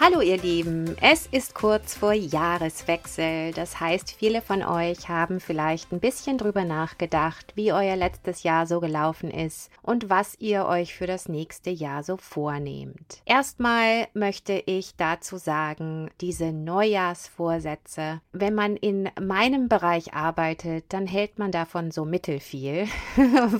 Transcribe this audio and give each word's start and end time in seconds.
Hallo 0.00 0.20
ihr 0.20 0.38
Lieben, 0.38 0.96
es 1.00 1.28
ist 1.28 1.54
kurz 1.54 1.94
vor 1.94 2.12
Jahreswechsel. 2.12 3.52
Das 3.52 3.78
heißt, 3.78 4.10
viele 4.10 4.42
von 4.42 4.62
euch 4.64 5.08
haben 5.08 5.38
vielleicht 5.38 5.92
ein 5.92 6.00
bisschen 6.00 6.36
drüber 6.36 6.64
nachgedacht, 6.64 7.52
wie 7.54 7.72
euer 7.72 7.94
letztes 7.94 8.42
Jahr 8.42 8.66
so 8.66 8.80
gelaufen 8.80 9.30
ist 9.30 9.70
und 9.82 10.10
was 10.10 10.36
ihr 10.40 10.66
euch 10.66 10.94
für 10.94 11.06
das 11.06 11.28
nächste 11.28 11.70
Jahr 11.70 12.02
so 12.02 12.16
vornehmt. 12.16 13.22
Erstmal 13.24 14.08
möchte 14.14 14.64
ich 14.66 14.96
dazu 14.96 15.36
sagen, 15.36 16.10
diese 16.20 16.52
Neujahrsvorsätze, 16.52 18.20
wenn 18.32 18.54
man 18.54 18.76
in 18.76 19.08
meinem 19.20 19.68
Bereich 19.68 20.12
arbeitet, 20.12 20.86
dann 20.88 21.06
hält 21.06 21.38
man 21.38 21.52
davon 21.52 21.92
so 21.92 22.04
mittelfiel, 22.04 22.88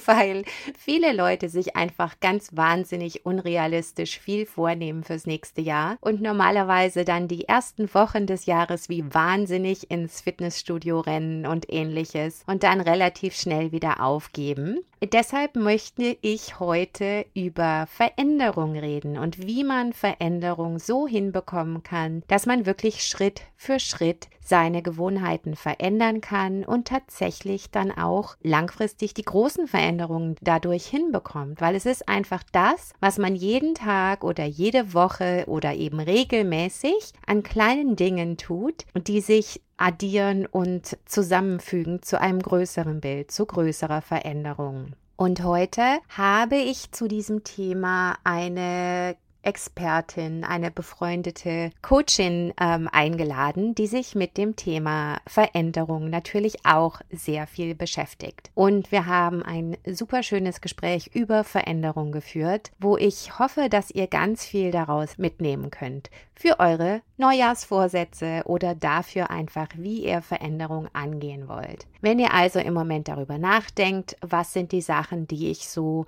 weil 0.07 0.45
viele 0.77 1.13
Leute 1.13 1.49
sich 1.49 1.77
einfach 1.77 2.19
ganz 2.19 2.57
wahnsinnig 2.57 3.25
unrealistisch 3.25 4.19
viel 4.19 4.47
vornehmen 4.47 5.05
fürs 5.05 5.27
nächste 5.27 5.61
Jahr 5.61 5.97
und 6.01 6.24
normalerweise 6.25 7.05
dann 7.05 7.29
die 7.29 7.45
ersten 7.47 7.95
Wochen 7.95 8.27
des 8.27 8.47
Jahres 8.47 8.89
wie 8.89 9.05
wahnsinnig 9.15 9.93
ins 9.93 10.21
Fitnessstudio 10.23 10.99
rennen 10.99 11.47
und 11.47 11.73
ähnliches 11.73 12.43
und 12.49 12.65
dann 12.65 12.81
relativ 12.81 13.37
schnell 13.37 13.71
wieder 13.71 14.03
aufgeben. 14.03 14.81
Deshalb 15.13 15.55
möchte 15.55 16.17
ich 16.23 16.59
heute 16.59 17.27
über 17.35 17.87
Veränderung 17.89 18.77
reden 18.77 19.19
und 19.19 19.47
wie 19.47 19.63
man 19.63 19.93
Veränderung 19.93 20.79
so 20.79 21.07
hinbekommen 21.07 21.83
kann, 21.83 22.23
dass 22.27 22.47
man 22.47 22.67
wirklich 22.67 23.05
Schritt 23.05 23.43
für 23.57 23.79
Schritt 23.79 24.29
seine 24.45 24.83
Gewohnheiten 24.83 25.57
verändern 25.57 26.21
kann 26.21 26.65
und 26.65 26.87
tatsächlich 26.87 27.71
dann 27.71 27.91
auch 27.91 28.37
langfristig 28.43 29.15
die 29.15 29.25
großen 29.25 29.67
Veränderungen 29.67 30.37
dadurch 30.41 30.87
hinbekommt, 30.87 31.61
weil 31.61 31.75
es 31.75 31.87
ist 31.87 32.09
einfach 32.09 32.43
das, 32.53 32.93
was 33.01 33.19
man 33.19 33.35
jeden 33.35 33.75
Tag 33.75 34.23
oder 34.23 34.45
jede 34.45 34.95
Woche 34.95 35.45
oder 35.49 35.75
eben 35.75 35.99
regelmäßig 35.99 37.13
an 37.27 37.43
kleinen 37.43 37.97
Dingen 37.97 38.37
tut 38.37 38.85
und 38.95 39.09
die 39.09 39.21
sich 39.21 39.63
addieren 39.77 40.47
und 40.47 40.99
zusammenfügen 41.07 42.03
zu 42.03 42.21
einem 42.21 42.41
größeren 42.41 43.01
Bild, 43.01 43.31
zu 43.31 43.47
größerer 43.47 44.03
Veränderung. 44.03 44.95
Und 45.17 45.43
heute 45.45 45.83
habe 46.09 46.57
ich 46.57 46.91
zu 46.91 47.07
diesem 47.07 47.45
Thema 47.45 48.17
eine 48.25 49.17
Expertin, 49.45 50.45
eine 50.45 50.71
befreundete 50.71 51.71
Coachin 51.83 52.53
ähm, 52.61 52.89
eingeladen, 52.91 53.75
die 53.75 53.87
sich 53.87 54.15
mit 54.15 54.37
dem 54.37 54.57
Thema 54.57 55.19
Veränderung 55.27 56.11
natürlich 56.11 56.65
auch 56.65 57.01
sehr 57.11 57.47
viel 57.47 57.75
beschäftigt. 57.75 58.51
Und 58.55 58.93
wir 58.93 59.07
haben 59.07 59.43
ein 59.43 59.77
super 59.87 60.23
schönes 60.23 60.61
Gespräch 60.61 61.11
über 61.15 61.45
Veränderung 61.45 62.13
geführt, 62.13 62.73
wo 62.79 62.97
ich 62.97 63.39
hoffe, 63.39 63.69
dass 63.69 63.91
ihr 63.91 64.07
ganz 64.07 64.45
viel 64.45 64.71
daraus 64.71 65.19
mitnehmen 65.19 65.71
könnt 65.71 66.11
für 66.35 66.59
eure 66.59 67.03
Neujahrsvorsätze 67.17 68.43
oder 68.45 68.75
dafür 68.75 69.31
einfach, 69.31 69.69
wie 69.77 70.05
ihr 70.05 70.21
Veränderung 70.21 70.89
angehen 70.93 71.49
wollt. 71.49 71.87
Wenn 72.01 72.19
ihr 72.19 72.35
also 72.35 72.59
im 72.59 72.75
Moment 72.75 73.09
darüber 73.09 73.39
nachdenkt, 73.39 74.17
was 74.21 74.53
sind 74.53 74.73
die 74.73 74.83
Sachen, 74.83 75.29
die 75.29 75.51
ich 75.51 75.69
so 75.69 76.07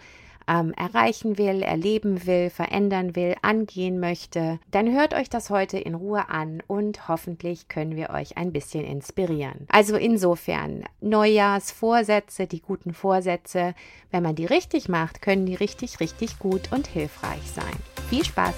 ähm, 0.48 0.72
erreichen 0.74 1.38
will, 1.38 1.62
erleben 1.62 2.26
will, 2.26 2.50
verändern 2.50 3.16
will, 3.16 3.34
angehen 3.42 4.00
möchte, 4.00 4.58
dann 4.70 4.92
hört 4.92 5.14
euch 5.14 5.28
das 5.28 5.50
heute 5.50 5.78
in 5.78 5.94
Ruhe 5.94 6.28
an 6.28 6.62
und 6.66 7.08
hoffentlich 7.08 7.68
können 7.68 7.96
wir 7.96 8.10
euch 8.10 8.36
ein 8.36 8.52
bisschen 8.52 8.84
inspirieren. 8.84 9.66
Also 9.68 9.96
insofern, 9.96 10.84
Neujahrsvorsätze, 11.00 12.46
die 12.46 12.60
guten 12.60 12.94
Vorsätze, 12.94 13.74
wenn 14.10 14.22
man 14.22 14.34
die 14.34 14.46
richtig 14.46 14.88
macht, 14.88 15.22
können 15.22 15.46
die 15.46 15.54
richtig, 15.54 16.00
richtig 16.00 16.38
gut 16.38 16.72
und 16.72 16.86
hilfreich 16.86 17.42
sein. 17.54 17.76
Viel 18.08 18.24
Spaß! 18.24 18.54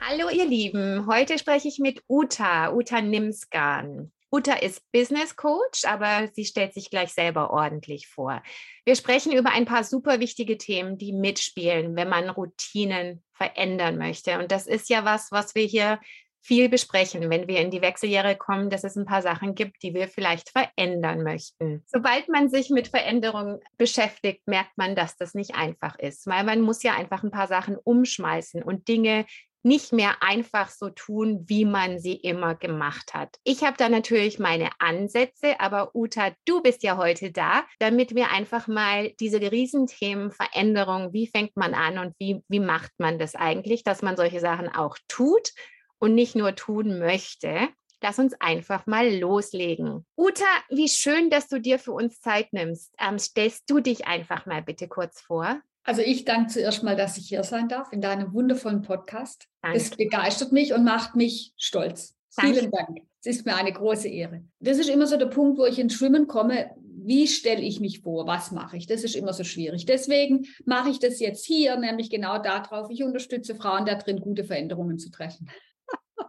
Hallo 0.00 0.30
ihr 0.30 0.46
Lieben, 0.46 1.06
heute 1.06 1.38
spreche 1.38 1.68
ich 1.68 1.78
mit 1.80 2.02
Uta, 2.08 2.72
Uta 2.72 3.02
Nimskan. 3.02 4.10
Uta 4.30 4.54
ist 4.54 4.82
Business 4.92 5.36
Coach, 5.36 5.84
aber 5.84 6.28
sie 6.34 6.44
stellt 6.44 6.74
sich 6.74 6.90
gleich 6.90 7.12
selber 7.12 7.50
ordentlich 7.50 8.08
vor. 8.08 8.42
Wir 8.84 8.94
sprechen 8.94 9.32
über 9.32 9.50
ein 9.50 9.64
paar 9.64 9.84
super 9.84 10.20
wichtige 10.20 10.58
Themen, 10.58 10.98
die 10.98 11.12
mitspielen, 11.12 11.96
wenn 11.96 12.08
man 12.08 12.28
Routinen 12.28 13.22
verändern 13.32 13.96
möchte. 13.96 14.38
Und 14.38 14.52
das 14.52 14.66
ist 14.66 14.90
ja 14.90 15.04
was, 15.04 15.32
was 15.32 15.54
wir 15.54 15.64
hier 15.64 15.98
viel 16.40 16.68
besprechen, 16.68 17.28
wenn 17.30 17.48
wir 17.48 17.60
in 17.60 17.70
die 17.70 17.82
Wechseljahre 17.82 18.36
kommen, 18.36 18.70
dass 18.70 18.84
es 18.84 18.96
ein 18.96 19.04
paar 19.04 19.22
Sachen 19.22 19.54
gibt, 19.54 19.82
die 19.82 19.92
wir 19.92 20.08
vielleicht 20.08 20.50
verändern 20.50 21.22
möchten. 21.22 21.84
Sobald 21.86 22.28
man 22.28 22.48
sich 22.48 22.70
mit 22.70 22.88
Veränderungen 22.88 23.60
beschäftigt, 23.76 24.46
merkt 24.46 24.78
man, 24.78 24.94
dass 24.94 25.16
das 25.16 25.34
nicht 25.34 25.54
einfach 25.54 25.98
ist, 25.98 26.26
weil 26.26 26.44
man 26.44 26.60
muss 26.60 26.82
ja 26.82 26.94
einfach 26.94 27.22
ein 27.22 27.30
paar 27.30 27.48
Sachen 27.48 27.76
umschmeißen 27.76 28.62
und 28.62 28.88
Dinge 28.88 29.26
nicht 29.62 29.92
mehr 29.92 30.22
einfach 30.22 30.70
so 30.70 30.90
tun, 30.90 31.44
wie 31.46 31.64
man 31.64 31.98
sie 31.98 32.14
immer 32.14 32.54
gemacht 32.54 33.14
hat. 33.14 33.36
Ich 33.44 33.64
habe 33.64 33.76
da 33.76 33.88
natürlich 33.88 34.38
meine 34.38 34.70
Ansätze, 34.78 35.60
aber 35.60 35.94
Uta, 35.94 36.32
du 36.44 36.62
bist 36.62 36.82
ja 36.82 36.96
heute 36.96 37.32
da, 37.32 37.64
damit 37.78 38.14
wir 38.14 38.30
einfach 38.30 38.68
mal 38.68 39.12
diese 39.20 39.40
Riesenthemen 39.40 40.30
Veränderung, 40.30 41.12
wie 41.12 41.26
fängt 41.26 41.56
man 41.56 41.74
an 41.74 41.98
und 41.98 42.14
wie, 42.18 42.42
wie 42.48 42.60
macht 42.60 42.92
man 42.98 43.18
das 43.18 43.34
eigentlich, 43.34 43.84
dass 43.84 44.02
man 44.02 44.16
solche 44.16 44.40
Sachen 44.40 44.68
auch 44.68 44.96
tut 45.08 45.52
und 45.98 46.14
nicht 46.14 46.36
nur 46.36 46.54
tun 46.54 46.98
möchte. 46.98 47.68
Lass 48.00 48.20
uns 48.20 48.34
einfach 48.40 48.86
mal 48.86 49.12
loslegen. 49.12 50.06
Uta, 50.16 50.44
wie 50.68 50.88
schön, 50.88 51.30
dass 51.30 51.48
du 51.48 51.60
dir 51.60 51.80
für 51.80 51.92
uns 51.92 52.20
Zeit 52.20 52.52
nimmst. 52.52 52.94
Ähm, 53.00 53.18
stellst 53.18 53.68
du 53.68 53.80
dich 53.80 54.06
einfach 54.06 54.46
mal 54.46 54.62
bitte 54.62 54.86
kurz 54.86 55.20
vor? 55.20 55.60
Also 55.88 56.02
ich 56.02 56.26
danke 56.26 56.52
zuerst 56.52 56.82
mal, 56.82 56.96
dass 56.96 57.16
ich 57.16 57.30
hier 57.30 57.42
sein 57.44 57.66
darf 57.66 57.94
in 57.94 58.02
deinem 58.02 58.34
wundervollen 58.34 58.82
Podcast. 58.82 59.48
Danke. 59.62 59.78
Das 59.78 59.88
begeistert 59.88 60.52
mich 60.52 60.74
und 60.74 60.84
macht 60.84 61.16
mich 61.16 61.54
stolz. 61.56 62.14
Danke. 62.36 62.58
Vielen 62.58 62.70
Dank. 62.70 63.00
Es 63.24 63.38
ist 63.38 63.46
mir 63.46 63.56
eine 63.56 63.72
große 63.72 64.06
Ehre. 64.06 64.44
Das 64.60 64.76
ist 64.76 64.90
immer 64.90 65.06
so 65.06 65.16
der 65.16 65.26
Punkt, 65.26 65.58
wo 65.58 65.64
ich 65.64 65.78
ins 65.78 65.94
Schwimmen 65.94 66.26
komme. 66.26 66.72
Wie 66.76 67.26
stelle 67.26 67.62
ich 67.62 67.80
mich 67.80 68.02
vor? 68.02 68.26
Was 68.26 68.50
mache 68.50 68.76
ich? 68.76 68.86
Das 68.86 69.02
ist 69.02 69.16
immer 69.16 69.32
so 69.32 69.44
schwierig. 69.44 69.86
Deswegen 69.86 70.44
mache 70.66 70.90
ich 70.90 70.98
das 70.98 71.20
jetzt 71.20 71.46
hier, 71.46 71.78
nämlich 71.78 72.10
genau 72.10 72.36
darauf. 72.36 72.90
Ich 72.90 73.02
unterstütze 73.02 73.54
Frauen 73.54 73.86
darin, 73.86 74.20
gute 74.20 74.44
Veränderungen 74.44 74.98
zu 74.98 75.10
treffen. 75.10 75.48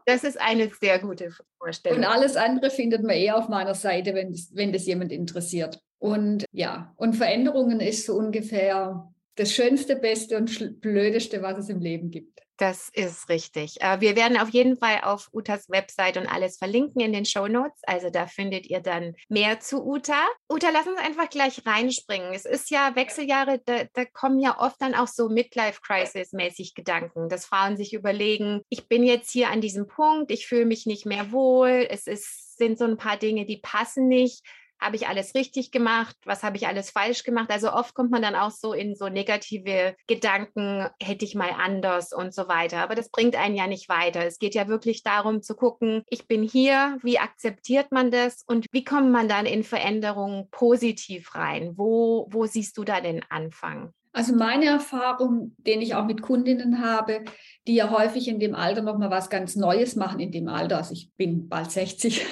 Das 0.05 0.23
ist 0.23 0.39
eine 0.39 0.71
sehr 0.79 0.99
gute 0.99 1.31
Vorstellung. 1.57 1.99
Und 1.99 2.05
alles 2.05 2.37
andere 2.37 2.69
findet 2.69 3.03
man 3.03 3.17
eher 3.17 3.37
auf 3.37 3.49
meiner 3.49 3.75
Seite, 3.75 4.13
wenn 4.13 4.31
das, 4.31 4.51
wenn 4.53 4.71
das 4.71 4.85
jemand 4.85 5.11
interessiert. 5.11 5.81
Und 5.97 6.45
ja, 6.53 6.93
und 6.95 7.17
Veränderungen 7.17 7.81
ist 7.81 8.05
so 8.05 8.15
ungefähr 8.15 9.11
das 9.39 9.53
Schönste, 9.53 9.95
Beste 9.95 10.37
und 10.37 10.81
Blödeste, 10.81 11.41
was 11.41 11.57
es 11.57 11.69
im 11.69 11.79
Leben 11.79 12.11
gibt. 12.11 12.39
Das 12.57 12.89
ist 12.91 13.29
richtig. 13.29 13.81
Äh, 13.81 14.01
wir 14.01 14.17
werden 14.17 14.37
auf 14.37 14.49
jeden 14.49 14.75
Fall 14.75 14.99
auf 15.03 15.29
Utas 15.31 15.69
Website 15.69 16.17
und 16.17 16.27
alles 16.27 16.57
verlinken 16.57 16.99
in 16.99 17.13
den 17.13 17.23
Show 17.23 17.47
Notes. 17.47 17.79
Also 17.83 18.09
da 18.09 18.27
findet 18.27 18.65
ihr 18.69 18.81
dann 18.81 19.15
mehr 19.29 19.61
zu 19.61 19.81
Uta. 19.81 20.27
Uta, 20.51 20.67
lass 20.73 20.85
uns 20.85 20.99
einfach 20.99 21.29
gleich 21.29 21.65
reinspringen. 21.65 22.33
Es 22.33 22.43
ist 22.43 22.69
ja 22.69 22.97
Wechseljahre, 22.97 23.61
da, 23.63 23.85
da 23.93 24.03
kommen 24.03 24.41
ja 24.41 24.59
oft 24.59 24.75
dann 24.81 24.93
auch 24.93 25.07
so 25.07 25.29
Midlife-Crisis-mäßig 25.29 26.75
Gedanken, 26.75 27.29
dass 27.29 27.45
Frauen 27.45 27.77
sich 27.77 27.93
überlegen, 27.93 28.59
ich 28.67 28.89
bin 28.89 29.05
jetzt 29.05 29.31
hier 29.31 29.49
an 29.51 29.61
diesem 29.61 29.87
Punkt, 29.87 30.29
ich 30.29 30.45
fühle 30.45 30.65
mich 30.65 30.85
nicht 30.85 31.05
mehr 31.05 31.31
wohl, 31.31 31.87
es 31.89 32.07
ist, 32.07 32.57
sind 32.57 32.77
so 32.77 32.83
ein 32.83 32.97
paar 32.97 33.15
Dinge, 33.15 33.45
die 33.45 33.61
passen 33.63 34.09
nicht 34.09 34.43
habe 34.79 34.95
ich 34.95 35.07
alles 35.07 35.35
richtig 35.35 35.71
gemacht, 35.71 36.15
was 36.25 36.43
habe 36.43 36.57
ich 36.57 36.67
alles 36.67 36.89
falsch 36.89 37.23
gemacht. 37.23 37.51
Also 37.51 37.71
oft 37.71 37.93
kommt 37.93 38.11
man 38.11 38.21
dann 38.21 38.35
auch 38.35 38.51
so 38.51 38.73
in 38.73 38.95
so 38.95 39.09
negative 39.09 39.95
Gedanken, 40.07 40.87
hätte 41.01 41.25
ich 41.25 41.35
mal 41.35 41.51
anders 41.57 42.13
und 42.13 42.33
so 42.33 42.47
weiter. 42.47 42.79
Aber 42.79 42.95
das 42.95 43.09
bringt 43.09 43.35
einen 43.35 43.55
ja 43.55 43.67
nicht 43.67 43.89
weiter. 43.89 44.25
Es 44.25 44.39
geht 44.39 44.55
ja 44.55 44.67
wirklich 44.67 45.03
darum 45.03 45.41
zu 45.41 45.55
gucken, 45.55 46.03
ich 46.07 46.27
bin 46.27 46.43
hier, 46.43 46.97
wie 47.01 47.19
akzeptiert 47.19 47.91
man 47.91 48.11
das 48.11 48.43
und 48.47 48.65
wie 48.71 48.83
kommt 48.83 49.11
man 49.11 49.27
dann 49.27 49.45
in 49.45 49.63
Veränderungen 49.63 50.49
positiv 50.51 51.35
rein? 51.35 51.73
Wo, 51.75 52.27
wo 52.31 52.45
siehst 52.45 52.77
du 52.77 52.83
da 52.83 53.01
den 53.01 53.21
Anfang? 53.29 53.93
Also 54.11 54.33
meine 54.33 54.65
Erfahrung, 54.65 55.55
den 55.59 55.81
ich 55.81 55.93
auch 55.93 56.05
mit 56.05 56.21
Kundinnen 56.21 56.83
habe, 56.83 57.23
die 57.67 57.75
ja 57.75 57.91
häufig 57.91 58.27
in 58.27 58.39
dem 58.39 58.55
Alter 58.55 58.81
noch 58.81 58.97
mal 58.97 59.11
was 59.11 59.29
ganz 59.29 59.55
Neues 59.55 59.95
machen 59.95 60.19
in 60.19 60.31
dem 60.31 60.47
Alter. 60.47 60.77
Also 60.77 60.93
ich 60.93 61.11
bin 61.15 61.47
bald 61.47 61.69
60. 61.71 62.25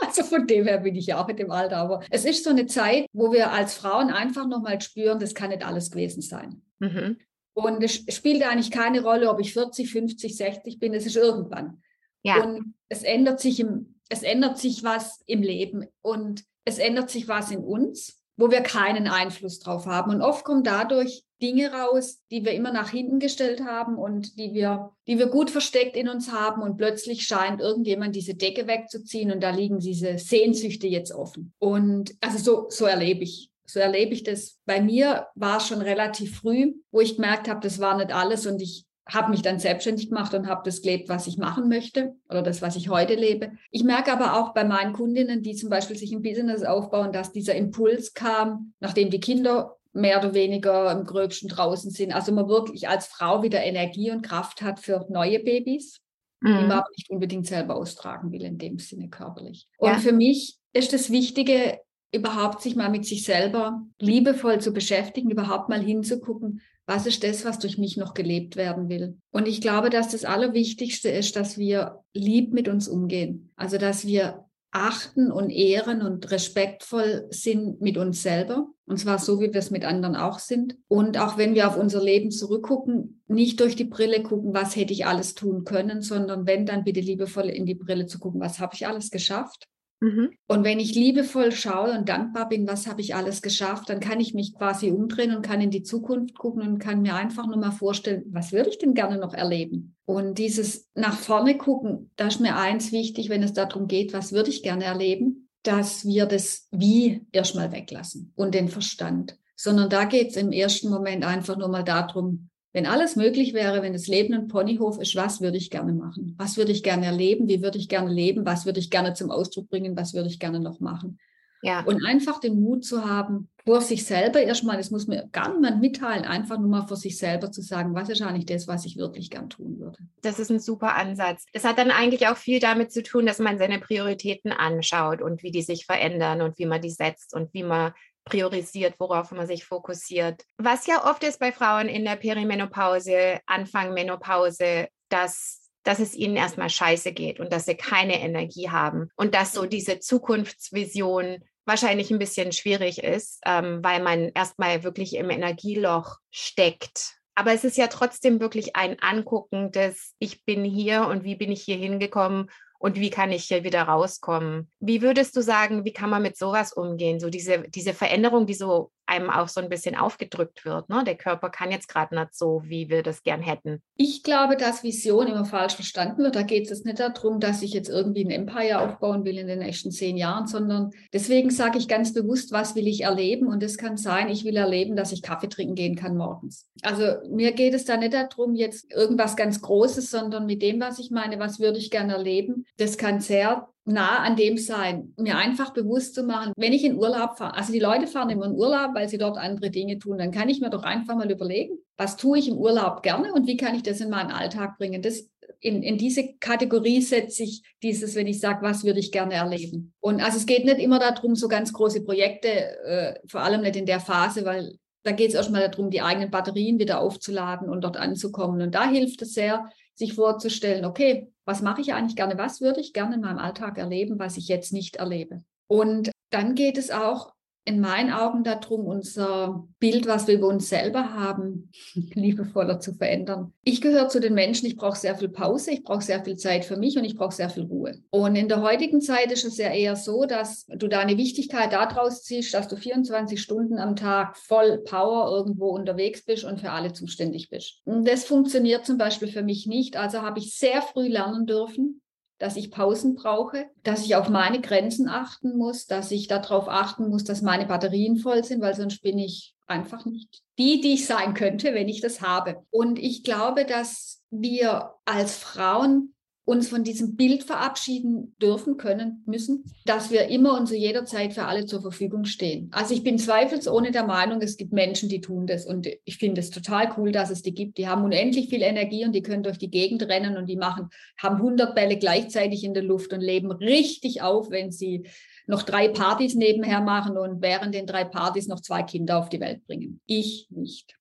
Also 0.00 0.22
von 0.22 0.46
dem 0.46 0.64
her 0.64 0.78
bin 0.78 0.94
ich 0.94 1.06
ja 1.06 1.22
auch 1.22 1.28
in 1.28 1.36
dem 1.36 1.50
Alter. 1.50 1.76
Aber 1.76 2.02
es 2.10 2.24
ist 2.24 2.44
so 2.44 2.50
eine 2.50 2.66
Zeit, 2.66 3.06
wo 3.12 3.32
wir 3.32 3.52
als 3.52 3.74
Frauen 3.74 4.10
einfach 4.10 4.46
nochmal 4.46 4.80
spüren, 4.80 5.18
das 5.18 5.34
kann 5.34 5.50
nicht 5.50 5.64
alles 5.64 5.90
gewesen 5.90 6.22
sein. 6.22 6.62
Mhm. 6.78 7.18
Und 7.52 7.82
es 7.82 8.04
spielt 8.08 8.42
eigentlich 8.42 8.70
keine 8.70 9.02
Rolle, 9.02 9.28
ob 9.28 9.40
ich 9.40 9.52
40, 9.52 9.90
50, 9.90 10.36
60 10.36 10.78
bin, 10.78 10.94
es 10.94 11.06
ist 11.06 11.16
irgendwann. 11.16 11.82
Ja. 12.22 12.42
Und 12.42 12.74
es 12.88 13.02
ändert 13.02 13.40
sich 13.40 13.60
im, 13.60 14.00
es 14.08 14.22
ändert 14.22 14.58
sich 14.58 14.82
was 14.82 15.22
im 15.26 15.42
Leben 15.42 15.86
und 16.02 16.44
es 16.64 16.78
ändert 16.78 17.10
sich 17.10 17.28
was 17.28 17.50
in 17.50 17.60
uns, 17.60 18.19
wo 18.40 18.50
wir 18.50 18.62
keinen 18.62 19.06
Einfluss 19.06 19.60
drauf 19.60 19.86
haben. 19.86 20.10
Und 20.10 20.22
oft 20.22 20.44
kommen 20.44 20.64
dadurch 20.64 21.22
Dinge 21.42 21.72
raus, 21.72 22.20
die 22.30 22.44
wir 22.44 22.52
immer 22.52 22.72
nach 22.72 22.90
hinten 22.90 23.18
gestellt 23.18 23.62
haben 23.64 23.96
und 23.96 24.38
die 24.38 24.52
wir, 24.52 24.90
die 25.06 25.18
wir 25.18 25.26
gut 25.26 25.50
versteckt 25.50 25.96
in 25.96 26.08
uns 26.08 26.32
haben. 26.32 26.62
Und 26.62 26.76
plötzlich 26.76 27.22
scheint 27.22 27.60
irgendjemand 27.60 28.16
diese 28.16 28.34
Decke 28.34 28.66
wegzuziehen 28.66 29.30
und 29.30 29.42
da 29.42 29.50
liegen 29.50 29.78
diese 29.78 30.18
Sehnsüchte 30.18 30.86
jetzt 30.86 31.12
offen. 31.12 31.52
Und 31.58 32.14
also 32.20 32.38
so, 32.38 32.66
so 32.70 32.86
erlebe 32.86 33.24
ich 33.24 33.50
so 33.70 33.78
erlebe 33.78 34.12
ich 34.12 34.24
das. 34.24 34.58
Bei 34.66 34.80
mir 34.80 35.28
war 35.36 35.58
es 35.58 35.68
schon 35.68 35.80
relativ 35.80 36.38
früh, 36.38 36.74
wo 36.90 37.00
ich 37.00 37.14
gemerkt 37.14 37.48
habe, 37.48 37.60
das 37.60 37.78
war 37.78 37.96
nicht 37.96 38.12
alles 38.12 38.46
und 38.46 38.60
ich 38.60 38.84
habe 39.10 39.30
mich 39.30 39.42
dann 39.42 39.58
selbstständig 39.58 40.08
gemacht 40.08 40.34
und 40.34 40.46
habe 40.46 40.62
das 40.64 40.82
gelebt, 40.82 41.08
was 41.08 41.26
ich 41.26 41.36
machen 41.36 41.68
möchte 41.68 42.14
oder 42.28 42.42
das, 42.42 42.62
was 42.62 42.76
ich 42.76 42.88
heute 42.88 43.14
lebe. 43.14 43.52
Ich 43.70 43.84
merke 43.84 44.12
aber 44.12 44.38
auch 44.38 44.54
bei 44.54 44.64
meinen 44.64 44.92
Kundinnen, 44.92 45.42
die 45.42 45.54
zum 45.54 45.68
Beispiel 45.68 45.96
sich 45.96 46.12
ein 46.12 46.22
Business 46.22 46.62
aufbauen, 46.62 47.12
dass 47.12 47.32
dieser 47.32 47.54
Impuls 47.54 48.14
kam, 48.14 48.72
nachdem 48.80 49.10
die 49.10 49.20
Kinder 49.20 49.76
mehr 49.92 50.18
oder 50.18 50.34
weniger 50.34 50.92
im 50.92 51.04
Gröbsten 51.04 51.48
draußen 51.48 51.90
sind. 51.90 52.14
Also 52.14 52.32
man 52.32 52.48
wirklich 52.48 52.88
als 52.88 53.06
Frau 53.06 53.42
wieder 53.42 53.62
Energie 53.62 54.10
und 54.10 54.22
Kraft 54.22 54.62
hat 54.62 54.78
für 54.78 55.04
neue 55.10 55.40
Babys, 55.40 56.00
mhm. 56.40 56.48
die 56.48 56.62
man 56.62 56.72
aber 56.72 56.88
nicht 56.96 57.10
unbedingt 57.10 57.46
selber 57.46 57.76
austragen 57.76 58.30
will, 58.30 58.42
in 58.42 58.58
dem 58.58 58.78
Sinne 58.78 59.08
körperlich. 59.08 59.66
Und 59.78 59.90
ja. 59.90 59.98
für 59.98 60.12
mich 60.12 60.58
ist 60.72 60.92
das 60.92 61.10
Wichtige, 61.10 61.80
überhaupt 62.12 62.62
sich 62.62 62.76
mal 62.76 62.90
mit 62.90 63.04
sich 63.04 63.24
selber 63.24 63.82
liebevoll 63.98 64.60
zu 64.60 64.72
beschäftigen, 64.72 65.30
überhaupt 65.30 65.68
mal 65.68 65.80
hinzugucken, 65.80 66.60
was 66.90 67.06
ist 67.06 67.22
das, 67.22 67.44
was 67.44 67.60
durch 67.60 67.78
mich 67.78 67.96
noch 67.96 68.14
gelebt 68.14 68.56
werden 68.56 68.88
will. 68.88 69.16
Und 69.30 69.46
ich 69.46 69.60
glaube, 69.60 69.90
dass 69.90 70.08
das 70.08 70.24
Allerwichtigste 70.24 71.08
ist, 71.08 71.36
dass 71.36 71.56
wir 71.56 72.00
lieb 72.14 72.52
mit 72.52 72.66
uns 72.66 72.88
umgehen. 72.88 73.52
Also, 73.54 73.78
dass 73.78 74.08
wir 74.08 74.44
achten 74.72 75.30
und 75.30 75.50
ehren 75.50 76.02
und 76.02 76.28
respektvoll 76.32 77.28
sind 77.30 77.80
mit 77.80 77.96
uns 77.96 78.24
selber. 78.24 78.66
Und 78.86 78.98
zwar 78.98 79.20
so, 79.20 79.40
wie 79.40 79.52
wir 79.52 79.60
es 79.60 79.70
mit 79.70 79.84
anderen 79.84 80.16
auch 80.16 80.40
sind. 80.40 80.78
Und 80.88 81.16
auch 81.16 81.38
wenn 81.38 81.54
wir 81.54 81.68
auf 81.68 81.76
unser 81.76 82.02
Leben 82.02 82.32
zurückgucken, 82.32 83.22
nicht 83.28 83.60
durch 83.60 83.76
die 83.76 83.84
Brille 83.84 84.24
gucken, 84.24 84.52
was 84.52 84.74
hätte 84.74 84.92
ich 84.92 85.06
alles 85.06 85.36
tun 85.36 85.62
können, 85.62 86.02
sondern 86.02 86.44
wenn, 86.44 86.66
dann 86.66 86.82
bitte 86.82 86.98
liebevoll 86.98 87.50
in 87.50 87.66
die 87.66 87.76
Brille 87.76 88.06
zu 88.06 88.18
gucken, 88.18 88.40
was 88.40 88.58
habe 88.58 88.74
ich 88.74 88.88
alles 88.88 89.12
geschafft 89.12 89.68
Mhm. 90.00 90.30
Und 90.46 90.64
wenn 90.64 90.80
ich 90.80 90.94
liebevoll 90.94 91.52
schaue 91.52 91.92
und 91.92 92.08
dankbar 92.08 92.48
bin, 92.48 92.66
was 92.66 92.86
habe 92.86 93.02
ich 93.02 93.14
alles 93.14 93.42
geschafft, 93.42 93.90
dann 93.90 94.00
kann 94.00 94.18
ich 94.18 94.34
mich 94.34 94.54
quasi 94.54 94.90
umdrehen 94.90 95.36
und 95.36 95.42
kann 95.42 95.60
in 95.60 95.70
die 95.70 95.82
Zukunft 95.82 96.36
gucken 96.38 96.62
und 96.62 96.78
kann 96.78 97.02
mir 97.02 97.14
einfach 97.14 97.46
nur 97.46 97.58
mal 97.58 97.70
vorstellen, 97.70 98.24
was 98.30 98.50
würde 98.52 98.70
ich 98.70 98.78
denn 98.78 98.94
gerne 98.94 99.18
noch 99.18 99.34
erleben? 99.34 99.96
Und 100.06 100.38
dieses 100.38 100.88
nach 100.94 101.16
vorne 101.16 101.56
gucken, 101.56 102.10
da 102.16 102.28
ist 102.28 102.40
mir 102.40 102.56
eins 102.56 102.92
wichtig, 102.92 103.28
wenn 103.28 103.42
es 103.42 103.52
darum 103.52 103.86
geht, 103.86 104.12
was 104.12 104.32
würde 104.32 104.50
ich 104.50 104.62
gerne 104.62 104.84
erleben, 104.84 105.48
dass 105.62 106.04
wir 106.06 106.26
das 106.26 106.68
Wie 106.70 107.26
erstmal 107.32 107.70
weglassen 107.70 108.32
und 108.34 108.54
den 108.54 108.68
Verstand. 108.68 109.36
Sondern 109.54 109.90
da 109.90 110.04
geht 110.04 110.30
es 110.30 110.36
im 110.36 110.52
ersten 110.52 110.88
Moment 110.88 111.24
einfach 111.24 111.58
nur 111.58 111.68
mal 111.68 111.84
darum, 111.84 112.49
wenn 112.72 112.86
alles 112.86 113.16
möglich 113.16 113.52
wäre, 113.52 113.82
wenn 113.82 113.92
das 113.92 114.06
Leben 114.06 114.32
ein 114.34 114.48
Ponyhof 114.48 115.00
ist, 115.00 115.16
was 115.16 115.40
würde 115.40 115.56
ich 115.56 115.70
gerne 115.70 115.92
machen? 115.92 116.34
Was 116.38 116.56
würde 116.56 116.72
ich 116.72 116.82
gerne 116.82 117.06
erleben? 117.06 117.48
Wie 117.48 117.62
würde 117.62 117.78
ich 117.78 117.88
gerne 117.88 118.12
leben? 118.12 118.46
Was 118.46 118.64
würde 118.64 118.80
ich 118.80 118.90
gerne 118.90 119.14
zum 119.14 119.30
Ausdruck 119.30 119.68
bringen? 119.68 119.96
Was 119.96 120.14
würde 120.14 120.28
ich 120.28 120.38
gerne 120.38 120.60
noch 120.60 120.80
machen? 120.80 121.18
Ja. 121.62 121.84
Und 121.84 122.04
einfach 122.06 122.40
den 122.40 122.60
Mut 122.60 122.84
zu 122.84 123.04
haben, 123.04 123.50
vor 123.66 123.82
sich 123.82 124.06
selber 124.06 124.40
erstmal, 124.40 124.78
das 124.78 124.90
muss 124.90 125.06
mir 125.06 125.28
gar 125.30 125.52
niemand 125.52 125.80
mitteilen, 125.80 126.24
einfach 126.24 126.58
nur 126.58 126.68
mal 126.70 126.86
vor 126.86 126.96
sich 126.96 127.18
selber 127.18 127.52
zu 127.52 127.60
sagen, 127.60 127.94
was 127.94 128.08
ist 128.08 128.22
eigentlich 128.22 128.46
das, 128.46 128.66
was 128.66 128.86
ich 128.86 128.96
wirklich 128.96 129.28
gern 129.28 129.50
tun 129.50 129.78
würde. 129.78 129.98
Das 130.22 130.38
ist 130.38 130.50
ein 130.50 130.60
super 130.60 130.96
Ansatz. 130.96 131.44
Das 131.52 131.64
hat 131.64 131.76
dann 131.76 131.90
eigentlich 131.90 132.28
auch 132.28 132.36
viel 132.36 132.60
damit 132.60 132.92
zu 132.92 133.02
tun, 133.02 133.26
dass 133.26 133.38
man 133.38 133.58
seine 133.58 133.78
Prioritäten 133.78 134.52
anschaut 134.52 135.20
und 135.20 135.42
wie 135.42 135.50
die 135.50 135.62
sich 135.62 135.84
verändern 135.84 136.40
und 136.40 136.58
wie 136.58 136.66
man 136.66 136.80
die 136.80 136.90
setzt 136.90 137.34
und 137.34 137.52
wie 137.52 137.64
man 137.64 137.92
priorisiert, 138.24 138.94
worauf 138.98 139.30
man 139.32 139.46
sich 139.46 139.64
fokussiert. 139.64 140.44
Was 140.58 140.86
ja 140.86 141.08
oft 141.10 141.24
ist 141.24 141.40
bei 141.40 141.52
Frauen 141.52 141.88
in 141.88 142.04
der 142.04 142.16
Perimenopause, 142.16 143.40
Anfang 143.46 143.94
Menopause, 143.94 144.88
dass, 145.08 145.70
dass 145.82 145.98
es 145.98 146.14
ihnen 146.14 146.36
erstmal 146.36 146.70
scheiße 146.70 147.12
geht 147.12 147.40
und 147.40 147.52
dass 147.52 147.66
sie 147.66 147.74
keine 147.74 148.20
Energie 148.20 148.70
haben 148.70 149.10
und 149.16 149.34
dass 149.34 149.52
so 149.52 149.66
diese 149.66 149.98
Zukunftsvision 149.98 151.44
wahrscheinlich 151.66 152.10
ein 152.10 152.18
bisschen 152.18 152.52
schwierig 152.52 153.02
ist, 153.02 153.40
ähm, 153.46 153.80
weil 153.82 154.02
man 154.02 154.30
erstmal 154.34 154.82
wirklich 154.82 155.14
im 155.14 155.30
Energieloch 155.30 156.16
steckt. 156.30 157.16
Aber 157.34 157.52
es 157.52 157.64
ist 157.64 157.76
ja 157.76 157.86
trotzdem 157.86 158.40
wirklich 158.40 158.76
ein 158.76 158.98
Angucken 159.00 159.70
des, 159.70 160.14
ich 160.18 160.44
bin 160.44 160.64
hier 160.64 161.06
und 161.06 161.24
wie 161.24 161.36
bin 161.36 161.52
ich 161.52 161.62
hier 161.62 161.76
hingekommen 161.76 162.50
und 162.80 162.96
wie 162.96 163.10
kann 163.10 163.30
ich 163.30 163.44
hier 163.44 163.62
wieder 163.62 163.82
rauskommen? 163.82 164.70
Wie 164.80 165.02
würdest 165.02 165.36
du 165.36 165.42
sagen, 165.42 165.84
wie 165.84 165.92
kann 165.92 166.08
man 166.08 166.22
mit 166.22 166.38
sowas 166.38 166.72
umgehen? 166.72 167.20
So 167.20 167.28
diese, 167.28 167.68
diese 167.68 167.92
Veränderung, 167.92 168.46
die 168.46 168.54
so 168.54 168.90
einem 169.10 169.28
auch 169.28 169.48
so 169.48 169.60
ein 169.60 169.68
bisschen 169.68 169.96
aufgedrückt 169.96 170.64
wird. 170.64 170.88
Ne? 170.88 171.02
Der 171.04 171.16
Körper 171.16 171.50
kann 171.50 171.72
jetzt 171.72 171.88
gerade 171.88 172.14
nicht 172.14 172.34
so, 172.34 172.62
wie 172.64 172.88
wir 172.88 173.02
das 173.02 173.22
gern 173.22 173.42
hätten. 173.42 173.82
Ich 173.96 174.22
glaube, 174.22 174.56
dass 174.56 174.84
Vision 174.84 175.26
immer 175.26 175.44
falsch 175.44 175.74
verstanden 175.74 176.22
wird. 176.22 176.36
Da 176.36 176.42
geht 176.42 176.70
es 176.70 176.84
nicht 176.84 177.00
darum, 177.00 177.40
dass 177.40 177.60
ich 177.62 177.72
jetzt 177.72 177.88
irgendwie 177.88 178.24
ein 178.24 178.30
Empire 178.30 178.80
aufbauen 178.80 179.24
will 179.24 179.36
in 179.36 179.48
den 179.48 179.58
nächsten 179.58 179.90
zehn 179.90 180.16
Jahren, 180.16 180.46
sondern 180.46 180.92
deswegen 181.12 181.50
sage 181.50 181.76
ich 181.78 181.88
ganz 181.88 182.14
bewusst, 182.14 182.52
was 182.52 182.76
will 182.76 182.86
ich 182.86 183.02
erleben? 183.02 183.48
Und 183.48 183.62
es 183.64 183.76
kann 183.76 183.96
sein, 183.96 184.28
ich 184.28 184.44
will 184.44 184.56
erleben, 184.56 184.94
dass 184.94 185.12
ich 185.12 185.22
Kaffee 185.22 185.48
trinken 185.48 185.74
gehen 185.74 185.96
kann 185.96 186.16
morgens. 186.16 186.68
Also 186.82 187.16
mir 187.28 187.52
geht 187.52 187.74
es 187.74 187.84
da 187.84 187.96
nicht 187.96 188.14
darum, 188.14 188.54
jetzt 188.54 188.92
irgendwas 188.92 189.36
ganz 189.36 189.60
Großes, 189.60 190.10
sondern 190.10 190.46
mit 190.46 190.62
dem, 190.62 190.80
was 190.80 191.00
ich 191.00 191.10
meine, 191.10 191.40
was 191.40 191.58
würde 191.58 191.78
ich 191.78 191.90
gerne 191.90 192.14
erleben. 192.14 192.64
Das 192.76 192.98
kann 192.98 193.20
sehr 193.20 193.68
nah 193.84 194.18
an 194.18 194.36
dem 194.36 194.56
sein, 194.56 195.14
mir 195.16 195.36
einfach 195.36 195.72
bewusst 195.72 196.14
zu 196.14 196.22
machen, 196.22 196.52
wenn 196.56 196.72
ich 196.72 196.84
in 196.84 196.96
Urlaub 196.96 197.38
fahre, 197.38 197.56
also 197.56 197.72
die 197.72 197.80
Leute 197.80 198.06
fahren 198.06 198.30
immer 198.30 198.46
in 198.46 198.54
Urlaub, 198.54 198.94
weil 198.94 199.08
sie 199.08 199.18
dort 199.18 199.36
andere 199.36 199.70
Dinge 199.70 199.98
tun, 199.98 200.18
dann 200.18 200.30
kann 200.30 200.48
ich 200.48 200.60
mir 200.60 200.70
doch 200.70 200.82
einfach 200.82 201.16
mal 201.16 201.30
überlegen, 201.30 201.78
was 201.96 202.16
tue 202.16 202.38
ich 202.38 202.48
im 202.48 202.56
Urlaub 202.56 203.02
gerne 203.02 203.32
und 203.32 203.46
wie 203.46 203.56
kann 203.56 203.74
ich 203.74 203.82
das 203.82 204.00
in 204.00 204.10
meinen 204.10 204.30
Alltag 204.30 204.78
bringen. 204.78 205.02
Das 205.02 205.28
in, 205.60 205.82
in 205.82 205.98
diese 205.98 206.34
Kategorie 206.38 207.02
setze 207.02 207.42
ich 207.42 207.62
dieses, 207.82 208.14
wenn 208.14 208.26
ich 208.26 208.40
sage, 208.40 208.62
was 208.62 208.84
würde 208.84 209.00
ich 209.00 209.12
gerne 209.12 209.34
erleben. 209.34 209.92
Und 210.00 210.22
also 210.22 210.38
es 210.38 210.46
geht 210.46 210.64
nicht 210.64 210.78
immer 210.78 210.98
darum, 210.98 211.34
so 211.34 211.48
ganz 211.48 211.72
große 211.72 212.04
Projekte, 212.04 212.48
äh, 212.48 213.14
vor 213.26 213.42
allem 213.42 213.62
nicht 213.62 213.76
in 213.76 213.86
der 213.86 214.00
Phase, 214.00 214.44
weil 214.44 214.76
da 215.02 215.12
geht 215.12 215.30
es 215.30 215.34
erstmal 215.34 215.68
darum, 215.68 215.90
die 215.90 216.02
eigenen 216.02 216.30
Batterien 216.30 216.78
wieder 216.78 217.00
aufzuladen 217.00 217.68
und 217.68 217.82
dort 217.82 217.96
anzukommen. 217.96 218.60
Und 218.60 218.74
da 218.74 218.88
hilft 218.88 219.22
es 219.22 219.32
sehr, 219.32 219.70
sich 220.00 220.14
vorzustellen, 220.14 220.84
okay, 220.84 221.32
was 221.44 221.62
mache 221.62 221.80
ich 221.80 221.94
eigentlich 221.94 222.16
gerne, 222.16 222.36
was 222.36 222.60
würde 222.60 222.80
ich 222.80 222.92
gerne 222.92 223.14
in 223.14 223.20
meinem 223.20 223.38
Alltag 223.38 223.78
erleben, 223.78 224.18
was 224.18 224.36
ich 224.36 224.48
jetzt 224.48 224.72
nicht 224.72 224.96
erlebe. 224.96 225.44
Und 225.68 226.10
dann 226.30 226.56
geht 226.56 226.76
es 226.76 226.90
auch 226.90 227.32
in 227.70 227.80
meinen 227.80 228.12
Augen 228.12 228.42
darum, 228.42 228.86
unser 228.86 229.66
Bild, 229.78 230.06
was 230.06 230.26
wir 230.26 230.34
über 230.34 230.48
uns 230.48 230.68
selber 230.68 231.14
haben, 231.14 231.70
liebevoller 232.14 232.80
zu 232.80 232.92
verändern. 232.94 233.52
Ich 233.62 233.80
gehöre 233.80 234.08
zu 234.08 234.20
den 234.20 234.34
Menschen, 234.34 234.66
ich 234.66 234.76
brauche 234.76 234.98
sehr 234.98 235.16
viel 235.16 235.28
Pause, 235.28 235.70
ich 235.70 235.84
brauche 235.84 236.02
sehr 236.02 236.22
viel 236.24 236.36
Zeit 236.36 236.64
für 236.64 236.76
mich 236.76 236.98
und 236.98 237.04
ich 237.04 237.16
brauche 237.16 237.34
sehr 237.34 237.48
viel 237.48 237.62
Ruhe. 237.62 237.94
Und 238.10 238.34
in 238.34 238.48
der 238.48 238.62
heutigen 238.62 239.00
Zeit 239.00 239.30
ist 239.30 239.44
es 239.44 239.56
ja 239.56 239.70
eher 239.72 239.96
so, 239.96 240.24
dass 240.24 240.66
du 240.66 240.88
deine 240.88 241.16
Wichtigkeit 241.16 241.72
daraus 241.72 242.24
ziehst, 242.24 242.52
dass 242.52 242.68
du 242.68 242.76
24 242.76 243.40
Stunden 243.40 243.78
am 243.78 243.96
Tag 243.96 244.36
voll 244.36 244.78
Power 244.78 245.30
irgendwo 245.30 245.68
unterwegs 245.68 246.24
bist 246.24 246.44
und 246.44 246.60
für 246.60 246.72
alle 246.72 246.92
zuständig 246.92 247.50
bist. 247.50 247.80
Und 247.84 248.06
das 248.06 248.24
funktioniert 248.24 248.84
zum 248.84 248.98
Beispiel 248.98 249.28
für 249.28 249.42
mich 249.42 249.66
nicht. 249.66 249.96
Also 249.96 250.22
habe 250.22 250.40
ich 250.40 250.56
sehr 250.56 250.82
früh 250.82 251.06
lernen 251.06 251.46
dürfen, 251.46 252.02
dass 252.40 252.56
ich 252.56 252.70
Pausen 252.70 253.14
brauche, 253.14 253.66
dass 253.84 254.04
ich 254.04 254.16
auf 254.16 254.28
meine 254.28 254.60
Grenzen 254.60 255.08
achten 255.08 255.56
muss, 255.56 255.86
dass 255.86 256.10
ich 256.10 256.26
darauf 256.26 256.68
achten 256.68 257.08
muss, 257.08 257.22
dass 257.22 257.42
meine 257.42 257.66
Batterien 257.66 258.16
voll 258.16 258.42
sind, 258.42 258.62
weil 258.62 258.74
sonst 258.74 259.02
bin 259.02 259.18
ich 259.18 259.54
einfach 259.66 260.04
nicht 260.04 260.40
die, 260.58 260.80
die 260.80 260.94
ich 260.94 261.06
sein 261.06 261.34
könnte, 261.34 261.74
wenn 261.74 261.88
ich 261.88 262.00
das 262.00 262.20
habe. 262.20 262.64
Und 262.70 262.98
ich 262.98 263.22
glaube, 263.22 263.64
dass 263.64 264.22
wir 264.30 264.94
als 265.04 265.36
Frauen 265.36 266.14
uns 266.50 266.68
von 266.68 266.82
diesem 266.82 267.14
Bild 267.14 267.44
verabschieden 267.44 268.34
dürfen, 268.42 268.76
können, 268.76 269.22
müssen, 269.24 269.62
dass 269.84 270.10
wir 270.10 270.26
immer 270.26 270.58
und 270.58 270.66
zu 270.66 270.74
jeder 270.74 271.04
Zeit 271.04 271.32
für 271.32 271.44
alle 271.44 271.64
zur 271.64 271.80
Verfügung 271.80 272.24
stehen. 272.24 272.70
Also 272.72 272.92
ich 272.92 273.04
bin 273.04 273.18
zweifelsohne 273.18 273.92
der 273.92 274.04
Meinung, 274.04 274.42
es 274.42 274.56
gibt 274.56 274.72
Menschen, 274.72 275.08
die 275.08 275.20
tun 275.20 275.46
das 275.46 275.64
und 275.64 275.86
ich 276.04 276.16
finde 276.16 276.40
es 276.40 276.50
total 276.50 276.92
cool, 276.96 277.12
dass 277.12 277.30
es 277.30 277.42
die 277.42 277.54
gibt. 277.54 277.78
Die 277.78 277.86
haben 277.86 278.02
unendlich 278.02 278.48
viel 278.48 278.62
Energie 278.62 279.04
und 279.04 279.12
die 279.12 279.22
können 279.22 279.44
durch 279.44 279.58
die 279.58 279.70
Gegend 279.70 280.02
rennen 280.02 280.36
und 280.36 280.46
die 280.46 280.56
machen, 280.56 280.88
haben 281.16 281.36
100 281.36 281.72
Bälle 281.72 281.96
gleichzeitig 281.96 282.64
in 282.64 282.74
der 282.74 282.82
Luft 282.82 283.12
und 283.12 283.20
leben 283.20 283.52
richtig 283.52 284.20
auf, 284.22 284.50
wenn 284.50 284.72
sie 284.72 285.04
noch 285.46 285.62
drei 285.62 285.86
Partys 285.86 286.34
nebenher 286.34 286.80
machen 286.80 287.16
und 287.16 287.42
während 287.42 287.76
den 287.76 287.86
drei 287.86 288.02
Partys 288.02 288.48
noch 288.48 288.58
zwei 288.58 288.82
Kinder 288.82 289.18
auf 289.18 289.28
die 289.28 289.38
Welt 289.38 289.64
bringen. 289.68 290.00
Ich 290.04 290.48
nicht. 290.50 290.96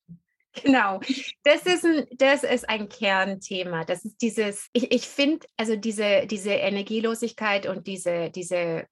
Genau. 0.63 0.99
Das 1.43 1.63
ist 1.63 1.85
ein, 1.85 2.05
das 2.11 2.43
ist 2.43 2.69
ein 2.69 2.89
Kernthema. 2.89 3.85
Das 3.85 4.05
ist 4.05 4.21
dieses, 4.21 4.69
ich, 4.73 4.91
ich 4.91 5.07
finde, 5.07 5.45
also 5.57 5.75
diese, 5.75 6.25
diese 6.27 6.51
Energielosigkeit 6.51 7.65
und 7.67 7.87
diese, 7.87 8.29
diese 8.29 8.85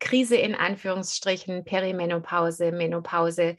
Krise 0.00 0.36
in 0.36 0.54
Anführungsstrichen, 0.54 1.64
Perimenopause, 1.64 2.72
Menopause, 2.72 3.56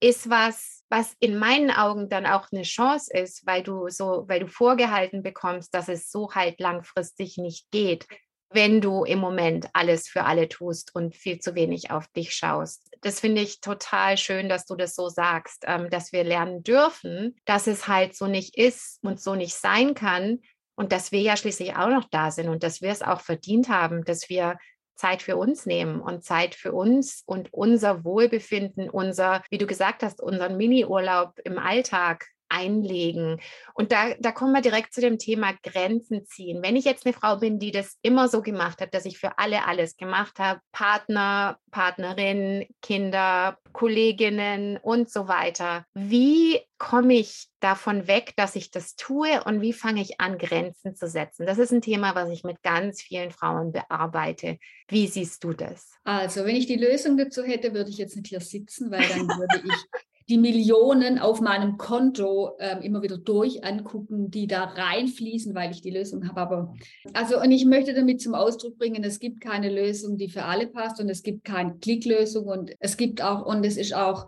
ist 0.00 0.28
was, 0.28 0.82
was 0.88 1.14
in 1.20 1.38
meinen 1.38 1.70
Augen 1.70 2.08
dann 2.08 2.26
auch 2.26 2.48
eine 2.50 2.62
Chance 2.62 3.12
ist, 3.16 3.46
weil 3.46 3.62
du 3.62 3.88
so, 3.88 4.24
weil 4.26 4.40
du 4.40 4.48
vorgehalten 4.48 5.22
bekommst, 5.22 5.72
dass 5.74 5.88
es 5.88 6.10
so 6.10 6.34
halt 6.34 6.58
langfristig 6.58 7.36
nicht 7.38 7.70
geht 7.70 8.06
wenn 8.52 8.80
du 8.80 9.04
im 9.04 9.18
Moment 9.18 9.68
alles 9.72 10.08
für 10.08 10.24
alle 10.24 10.48
tust 10.48 10.94
und 10.94 11.16
viel 11.16 11.38
zu 11.40 11.54
wenig 11.54 11.90
auf 11.90 12.06
dich 12.08 12.34
schaust. 12.34 12.88
Das 13.00 13.20
finde 13.20 13.42
ich 13.42 13.60
total 13.60 14.16
schön, 14.16 14.48
dass 14.48 14.64
du 14.66 14.76
das 14.76 14.94
so 14.94 15.08
sagst, 15.08 15.64
ähm, 15.66 15.90
dass 15.90 16.12
wir 16.12 16.24
lernen 16.24 16.62
dürfen, 16.62 17.36
dass 17.44 17.66
es 17.66 17.88
halt 17.88 18.16
so 18.16 18.26
nicht 18.26 18.56
ist 18.56 18.98
und 19.02 19.20
so 19.20 19.34
nicht 19.34 19.54
sein 19.54 19.94
kann 19.94 20.40
und 20.74 20.92
dass 20.92 21.12
wir 21.12 21.20
ja 21.20 21.36
schließlich 21.36 21.76
auch 21.76 21.88
noch 21.88 22.08
da 22.10 22.30
sind 22.30 22.48
und 22.48 22.62
dass 22.62 22.80
wir 22.80 22.90
es 22.90 23.02
auch 23.02 23.20
verdient 23.20 23.68
haben, 23.68 24.04
dass 24.04 24.28
wir 24.28 24.58
Zeit 24.94 25.22
für 25.22 25.36
uns 25.36 25.66
nehmen 25.66 26.00
und 26.00 26.22
Zeit 26.22 26.54
für 26.54 26.72
uns 26.72 27.22
und 27.26 27.52
unser 27.52 28.04
Wohlbefinden, 28.04 28.88
unser, 28.88 29.42
wie 29.50 29.58
du 29.58 29.66
gesagt 29.66 30.02
hast, 30.02 30.20
unseren 30.20 30.56
Mini-Urlaub 30.56 31.40
im 31.44 31.58
Alltag 31.58 32.26
einlegen. 32.52 33.40
Und 33.74 33.92
da, 33.92 34.14
da 34.20 34.32
kommen 34.32 34.52
wir 34.52 34.60
direkt 34.60 34.92
zu 34.92 35.00
dem 35.00 35.18
Thema 35.18 35.52
Grenzen 35.62 36.26
ziehen. 36.26 36.62
Wenn 36.62 36.76
ich 36.76 36.84
jetzt 36.84 37.06
eine 37.06 37.14
Frau 37.14 37.36
bin, 37.36 37.58
die 37.58 37.72
das 37.72 37.96
immer 38.02 38.28
so 38.28 38.42
gemacht 38.42 38.80
hat, 38.80 38.94
dass 38.94 39.06
ich 39.06 39.18
für 39.18 39.38
alle 39.38 39.66
alles 39.66 39.96
gemacht 39.96 40.38
habe, 40.38 40.60
Partner, 40.70 41.58
Partnerin, 41.70 42.66
Kinder, 42.82 43.58
Kolleginnen 43.72 44.76
und 44.76 45.10
so 45.10 45.28
weiter, 45.28 45.84
wie 45.94 46.60
komme 46.78 47.14
ich 47.14 47.48
davon 47.60 48.08
weg, 48.08 48.34
dass 48.36 48.56
ich 48.56 48.70
das 48.70 48.96
tue 48.96 49.42
und 49.44 49.60
wie 49.60 49.72
fange 49.72 50.02
ich 50.02 50.20
an, 50.20 50.36
Grenzen 50.36 50.94
zu 50.94 51.08
setzen? 51.08 51.46
Das 51.46 51.58
ist 51.58 51.72
ein 51.72 51.80
Thema, 51.80 52.14
was 52.14 52.28
ich 52.30 52.42
mit 52.44 52.62
ganz 52.62 53.00
vielen 53.00 53.30
Frauen 53.30 53.72
bearbeite. 53.72 54.58
Wie 54.88 55.06
siehst 55.06 55.44
du 55.44 55.52
das? 55.52 55.92
Also, 56.04 56.44
wenn 56.44 56.56
ich 56.56 56.66
die 56.66 56.76
Lösung 56.76 57.16
dazu 57.16 57.44
hätte, 57.44 57.72
würde 57.72 57.90
ich 57.90 57.98
jetzt 57.98 58.16
nicht 58.16 58.28
hier 58.28 58.40
sitzen, 58.40 58.90
weil 58.90 59.08
dann 59.08 59.28
würde 59.28 59.62
ich 59.64 59.72
die 60.28 60.38
Millionen 60.38 61.18
auf 61.18 61.40
meinem 61.40 61.76
Konto 61.78 62.56
ähm, 62.58 62.82
immer 62.82 63.02
wieder 63.02 63.18
durch 63.18 63.64
angucken, 63.64 64.30
die 64.30 64.46
da 64.46 64.64
reinfließen, 64.64 65.54
weil 65.54 65.70
ich 65.70 65.82
die 65.82 65.90
Lösung 65.90 66.28
habe. 66.28 66.40
Aber 66.40 66.74
also, 67.12 67.40
und 67.40 67.50
ich 67.50 67.64
möchte 67.64 67.94
damit 67.94 68.20
zum 68.20 68.34
Ausdruck 68.34 68.78
bringen, 68.78 69.04
es 69.04 69.18
gibt 69.18 69.40
keine 69.40 69.70
Lösung, 69.70 70.16
die 70.16 70.28
für 70.28 70.44
alle 70.44 70.66
passt 70.66 71.00
und 71.00 71.08
es 71.08 71.22
gibt 71.22 71.44
keine 71.44 71.76
Klicklösung 71.78 72.46
und 72.46 72.72
es 72.78 72.96
gibt 72.96 73.22
auch, 73.22 73.44
und 73.44 73.64
es 73.64 73.76
ist 73.76 73.94
auch 73.94 74.26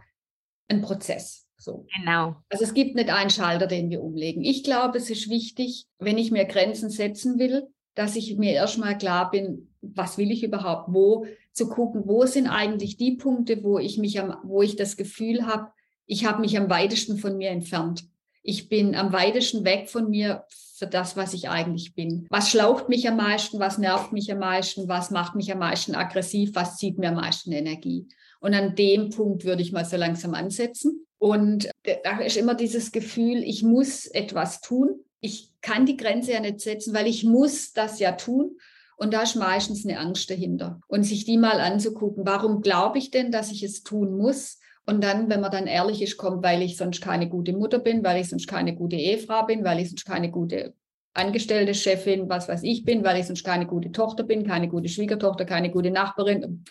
ein 0.68 0.82
Prozess. 0.82 1.46
So. 1.56 1.86
Genau. 1.96 2.36
Also 2.50 2.64
es 2.64 2.74
gibt 2.74 2.94
nicht 2.94 3.10
einen 3.10 3.30
Schalter, 3.30 3.66
den 3.66 3.88
wir 3.88 4.02
umlegen. 4.02 4.42
Ich 4.42 4.64
glaube, 4.64 4.98
es 4.98 5.08
ist 5.08 5.30
wichtig, 5.30 5.86
wenn 5.98 6.18
ich 6.18 6.30
mir 6.30 6.44
Grenzen 6.44 6.90
setzen 6.90 7.38
will, 7.38 7.68
dass 7.94 8.16
ich 8.16 8.36
mir 8.36 8.52
erstmal 8.52 8.98
klar 8.98 9.30
bin, 9.30 9.72
was 9.80 10.18
will 10.18 10.30
ich 10.30 10.42
überhaupt, 10.42 10.92
wo 10.92 11.26
zu 11.52 11.68
gucken, 11.68 12.02
wo 12.06 12.26
sind 12.26 12.48
eigentlich 12.48 12.96
die 12.96 13.12
Punkte, 13.12 13.62
wo 13.62 13.78
ich 13.78 13.98
mich 13.98 14.20
am, 14.20 14.36
wo 14.42 14.62
ich 14.62 14.76
das 14.76 14.96
Gefühl 14.96 15.46
habe, 15.46 15.70
ich 16.06 16.25
habe 16.25 16.40
mich 16.40 16.56
am 16.58 16.70
weitesten 16.70 17.16
von 17.16 17.37
mir 17.37 17.50
entfernt. 17.50 18.04
Ich 18.42 18.68
bin 18.68 18.94
am 18.94 19.12
weitesten 19.12 19.64
weg 19.64 19.88
von 19.88 20.11
mir 20.11 20.44
für 20.76 20.87
das, 20.87 21.16
was 21.16 21.32
ich 21.32 21.49
eigentlich 21.49 21.94
bin. 21.94 22.26
Was 22.30 22.50
schlaucht 22.50 22.88
mich 22.88 23.08
am 23.08 23.16
meisten? 23.16 23.58
Was 23.58 23.78
nervt 23.78 24.12
mich 24.12 24.30
am 24.30 24.38
meisten? 24.38 24.88
Was 24.88 25.11
macht 25.11 25.34
mich 25.34 25.50
am 25.50 25.58
meisten 25.58 25.94
aggressiv? 25.94 26.50
Was 26.54 26.76
zieht 26.76 26.99
mir 26.99 27.08
am 27.08 27.14
meisten 27.14 27.52
Energie? 27.52 28.06
Und 28.40 28.52
an 28.52 28.75
dem 28.75 29.08
Punkt 29.11 29.44
würde 29.44 29.62
ich 29.62 29.73
mal 29.73 29.87
so 29.87 29.96
langsam 29.96 30.34
ansetzen. 30.34 31.06
Und 31.16 31.70
da 32.02 32.18
ist 32.18 32.37
immer 32.37 32.54
dieses 32.54 32.92
Gefühl, 32.92 33.42
ich 33.42 33.62
muss 33.62 34.06
etwas 34.06 34.61
tun. 34.61 34.90
Ich 35.20 35.52
kann 35.62 35.87
die 35.87 35.96
Grenze 35.96 36.32
ja 36.32 36.40
nicht 36.40 36.61
setzen, 36.61 36.92
weil 36.92 37.06
ich 37.06 37.25
muss 37.25 37.73
das 37.73 37.99
ja 37.99 38.12
tun. 38.12 38.58
Und 38.99 39.14
da 39.14 39.23
ist 39.23 39.37
meistens 39.37 39.87
eine 39.87 39.99
Angst 39.99 40.28
dahinter. 40.28 40.80
Und 40.87 41.04
sich 41.04 41.25
die 41.25 41.38
mal 41.38 41.61
anzugucken, 41.61 42.26
warum 42.26 42.61
glaube 42.61 42.99
ich 42.99 43.11
denn, 43.11 43.32
dass 43.32 43.50
ich 43.50 43.62
es 43.62 43.82
tun 43.84 44.18
muss? 44.18 44.58
Und 44.86 45.02
dann, 45.02 45.30
wenn 45.30 45.40
man 45.40 45.50
dann 45.50 45.66
ehrlich 45.66 46.02
ist, 46.02 46.18
kommt, 46.18 46.42
weil 46.42 46.60
ich 46.62 46.76
sonst 46.76 47.00
keine 47.00 47.28
gute 47.28 47.52
Mutter 47.54 47.78
bin, 47.78 48.04
weil 48.04 48.20
ich 48.20 48.28
sonst 48.28 48.46
keine 48.46 48.74
gute 48.74 48.96
Ehefrau 48.96 49.46
bin, 49.46 49.64
weil 49.64 49.80
ich 49.80 49.88
sonst 49.88 50.04
keine 50.04 50.30
gute 50.30 50.74
angestellte 51.14 51.74
Chefin, 51.74 52.28
was 52.28 52.48
weiß 52.48 52.62
ich 52.64 52.84
bin, 52.84 53.04
weil 53.04 53.18
ich 53.20 53.26
sonst 53.26 53.44
keine 53.44 53.66
gute 53.66 53.92
Tochter 53.92 54.24
bin, 54.24 54.46
keine 54.46 54.68
gute 54.68 54.88
Schwiegertochter, 54.88 55.44
keine 55.44 55.70
gute 55.70 55.90
Nachbarin. 55.90 56.64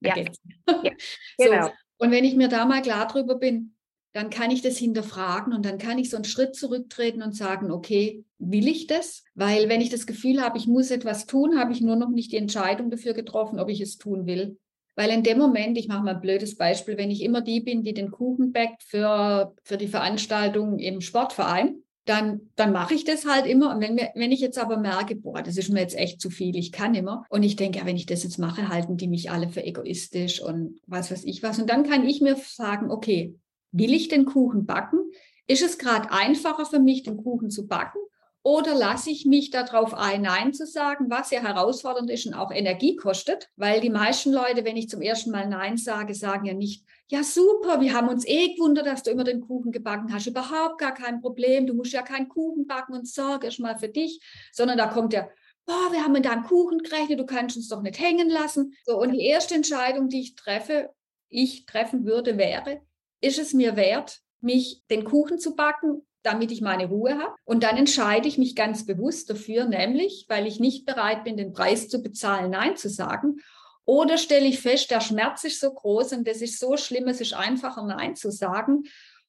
Ja. 0.00 0.16
ja. 0.16 0.24
genau. 1.38 1.66
So. 1.66 1.72
Und 1.98 2.12
wenn 2.12 2.24
ich 2.24 2.36
mir 2.36 2.48
da 2.48 2.64
mal 2.64 2.80
klar 2.80 3.08
drüber 3.08 3.34
bin, 3.34 3.74
dann 4.12 4.30
kann 4.30 4.50
ich 4.50 4.62
das 4.62 4.78
hinterfragen 4.78 5.52
und 5.52 5.66
dann 5.66 5.78
kann 5.78 5.98
ich 5.98 6.10
so 6.10 6.16
einen 6.16 6.24
Schritt 6.24 6.54
zurücktreten 6.54 7.22
und 7.22 7.36
sagen, 7.36 7.70
okay, 7.70 8.24
will 8.38 8.66
ich 8.66 8.86
das? 8.86 9.24
Weil 9.34 9.68
wenn 9.68 9.80
ich 9.80 9.90
das 9.90 10.06
Gefühl 10.06 10.40
habe, 10.40 10.58
ich 10.58 10.66
muss 10.66 10.90
etwas 10.90 11.26
tun, 11.26 11.58
habe 11.58 11.72
ich 11.72 11.80
nur 11.80 11.96
noch 11.96 12.08
nicht 12.08 12.32
die 12.32 12.36
Entscheidung 12.36 12.90
dafür 12.90 13.12
getroffen, 13.12 13.58
ob 13.58 13.68
ich 13.68 13.80
es 13.80 13.98
tun 13.98 14.26
will. 14.26 14.58
Weil 14.98 15.10
in 15.10 15.22
dem 15.22 15.38
Moment, 15.38 15.78
ich 15.78 15.86
mache 15.86 16.02
mal 16.02 16.16
ein 16.16 16.20
blödes 16.20 16.56
Beispiel, 16.56 16.98
wenn 16.98 17.12
ich 17.12 17.22
immer 17.22 17.40
die 17.40 17.60
bin, 17.60 17.84
die 17.84 17.94
den 17.94 18.10
Kuchen 18.10 18.50
backt 18.50 18.82
für, 18.82 19.54
für 19.62 19.76
die 19.76 19.86
Veranstaltung 19.86 20.80
im 20.80 21.00
Sportverein, 21.00 21.84
dann, 22.04 22.50
dann 22.56 22.72
mache 22.72 22.94
ich 22.94 23.04
das 23.04 23.24
halt 23.24 23.46
immer. 23.46 23.72
Und 23.72 23.80
wenn, 23.80 23.94
mir, 23.94 24.10
wenn 24.16 24.32
ich 24.32 24.40
jetzt 24.40 24.58
aber 24.58 24.76
merke, 24.76 25.14
boah, 25.14 25.40
das 25.40 25.56
ist 25.56 25.68
mir 25.70 25.78
jetzt 25.78 25.96
echt 25.96 26.20
zu 26.20 26.30
viel, 26.30 26.56
ich 26.56 26.72
kann 26.72 26.96
immer. 26.96 27.24
Und 27.30 27.44
ich 27.44 27.54
denke, 27.54 27.78
ja, 27.78 27.86
wenn 27.86 27.94
ich 27.94 28.06
das 28.06 28.24
jetzt 28.24 28.38
mache, 28.38 28.70
halten 28.70 28.96
die 28.96 29.06
mich 29.06 29.30
alle 29.30 29.48
für 29.48 29.62
egoistisch 29.62 30.42
und 30.42 30.80
was 30.88 31.12
weiß 31.12 31.22
ich 31.26 31.44
was. 31.44 31.60
Und 31.60 31.70
dann 31.70 31.84
kann 31.84 32.04
ich 32.04 32.20
mir 32.20 32.34
sagen, 32.34 32.90
okay, 32.90 33.36
will 33.70 33.94
ich 33.94 34.08
den 34.08 34.24
Kuchen 34.24 34.66
backen? 34.66 34.98
Ist 35.46 35.62
es 35.62 35.78
gerade 35.78 36.10
einfacher 36.10 36.66
für 36.66 36.80
mich, 36.80 37.04
den 37.04 37.18
Kuchen 37.18 37.50
zu 37.50 37.68
backen? 37.68 38.00
Oder 38.42 38.74
lasse 38.74 39.10
ich 39.10 39.26
mich 39.26 39.50
darauf 39.50 39.94
ein, 39.94 40.22
Nein 40.22 40.54
zu 40.54 40.66
sagen, 40.66 41.10
was 41.10 41.30
ja 41.30 41.40
herausfordernd 41.40 42.10
ist 42.10 42.26
und 42.26 42.34
auch 42.34 42.50
Energie 42.50 42.96
kostet? 42.96 43.50
Weil 43.56 43.80
die 43.80 43.90
meisten 43.90 44.32
Leute, 44.32 44.64
wenn 44.64 44.76
ich 44.76 44.88
zum 44.88 45.02
ersten 45.02 45.30
Mal 45.30 45.48
Nein 45.48 45.76
sage, 45.76 46.14
sagen 46.14 46.44
ja 46.46 46.54
nicht, 46.54 46.84
ja 47.08 47.22
super, 47.22 47.80
wir 47.80 47.92
haben 47.94 48.08
uns 48.08 48.26
eh 48.26 48.54
gewundert, 48.54 48.86
dass 48.86 49.02
du 49.02 49.10
immer 49.10 49.24
den 49.24 49.40
Kuchen 49.40 49.72
gebacken 49.72 50.12
hast. 50.12 50.26
Überhaupt 50.26 50.78
gar 50.78 50.94
kein 50.94 51.20
Problem. 51.20 51.66
Du 51.66 51.74
musst 51.74 51.92
ja 51.92 52.02
keinen 52.02 52.28
Kuchen 52.28 52.66
backen 52.66 52.94
und 52.94 53.08
sorg 53.08 53.44
erst 53.44 53.60
mal 53.60 53.78
für 53.78 53.88
dich. 53.88 54.20
Sondern 54.52 54.78
da 54.78 54.86
kommt 54.86 55.12
ja, 55.12 55.28
boah, 55.66 55.92
wir 55.92 56.02
haben 56.02 56.16
in 56.16 56.22
deinem 56.22 56.44
Kuchen 56.44 56.78
gerechnet, 56.78 57.18
du 57.18 57.26
kannst 57.26 57.56
uns 57.56 57.68
doch 57.68 57.82
nicht 57.82 57.98
hängen 57.98 58.30
lassen. 58.30 58.74
So, 58.84 58.98
und 58.98 59.12
die 59.12 59.26
erste 59.26 59.54
Entscheidung, 59.54 60.08
die 60.08 60.20
ich 60.20 60.34
treffe, 60.36 60.90
ich 61.28 61.66
treffen 61.66 62.06
würde, 62.06 62.38
wäre, 62.38 62.80
ist 63.20 63.38
es 63.38 63.52
mir 63.52 63.76
wert, 63.76 64.20
mich 64.40 64.82
den 64.90 65.04
Kuchen 65.04 65.38
zu 65.38 65.56
backen 65.56 66.02
damit 66.22 66.50
ich 66.50 66.60
meine 66.60 66.86
Ruhe 66.86 67.18
habe. 67.18 67.34
Und 67.44 67.62
dann 67.62 67.76
entscheide 67.76 68.28
ich 68.28 68.38
mich 68.38 68.54
ganz 68.54 68.86
bewusst 68.86 69.30
dafür, 69.30 69.66
nämlich, 69.66 70.26
weil 70.28 70.46
ich 70.46 70.60
nicht 70.60 70.86
bereit 70.86 71.24
bin, 71.24 71.36
den 71.36 71.52
Preis 71.52 71.88
zu 71.88 72.02
bezahlen, 72.02 72.50
Nein 72.50 72.76
zu 72.76 72.88
sagen. 72.88 73.36
Oder 73.84 74.18
stelle 74.18 74.46
ich 74.46 74.60
fest, 74.60 74.90
der 74.90 75.00
Schmerz 75.00 75.44
ist 75.44 75.60
so 75.60 75.72
groß 75.72 76.12
und 76.12 76.28
das 76.28 76.42
ist 76.42 76.58
so 76.58 76.76
schlimm, 76.76 77.08
es 77.08 77.20
ist 77.20 77.32
einfacher, 77.32 77.82
Nein 77.82 78.16
zu 78.16 78.30
sagen 78.30 78.84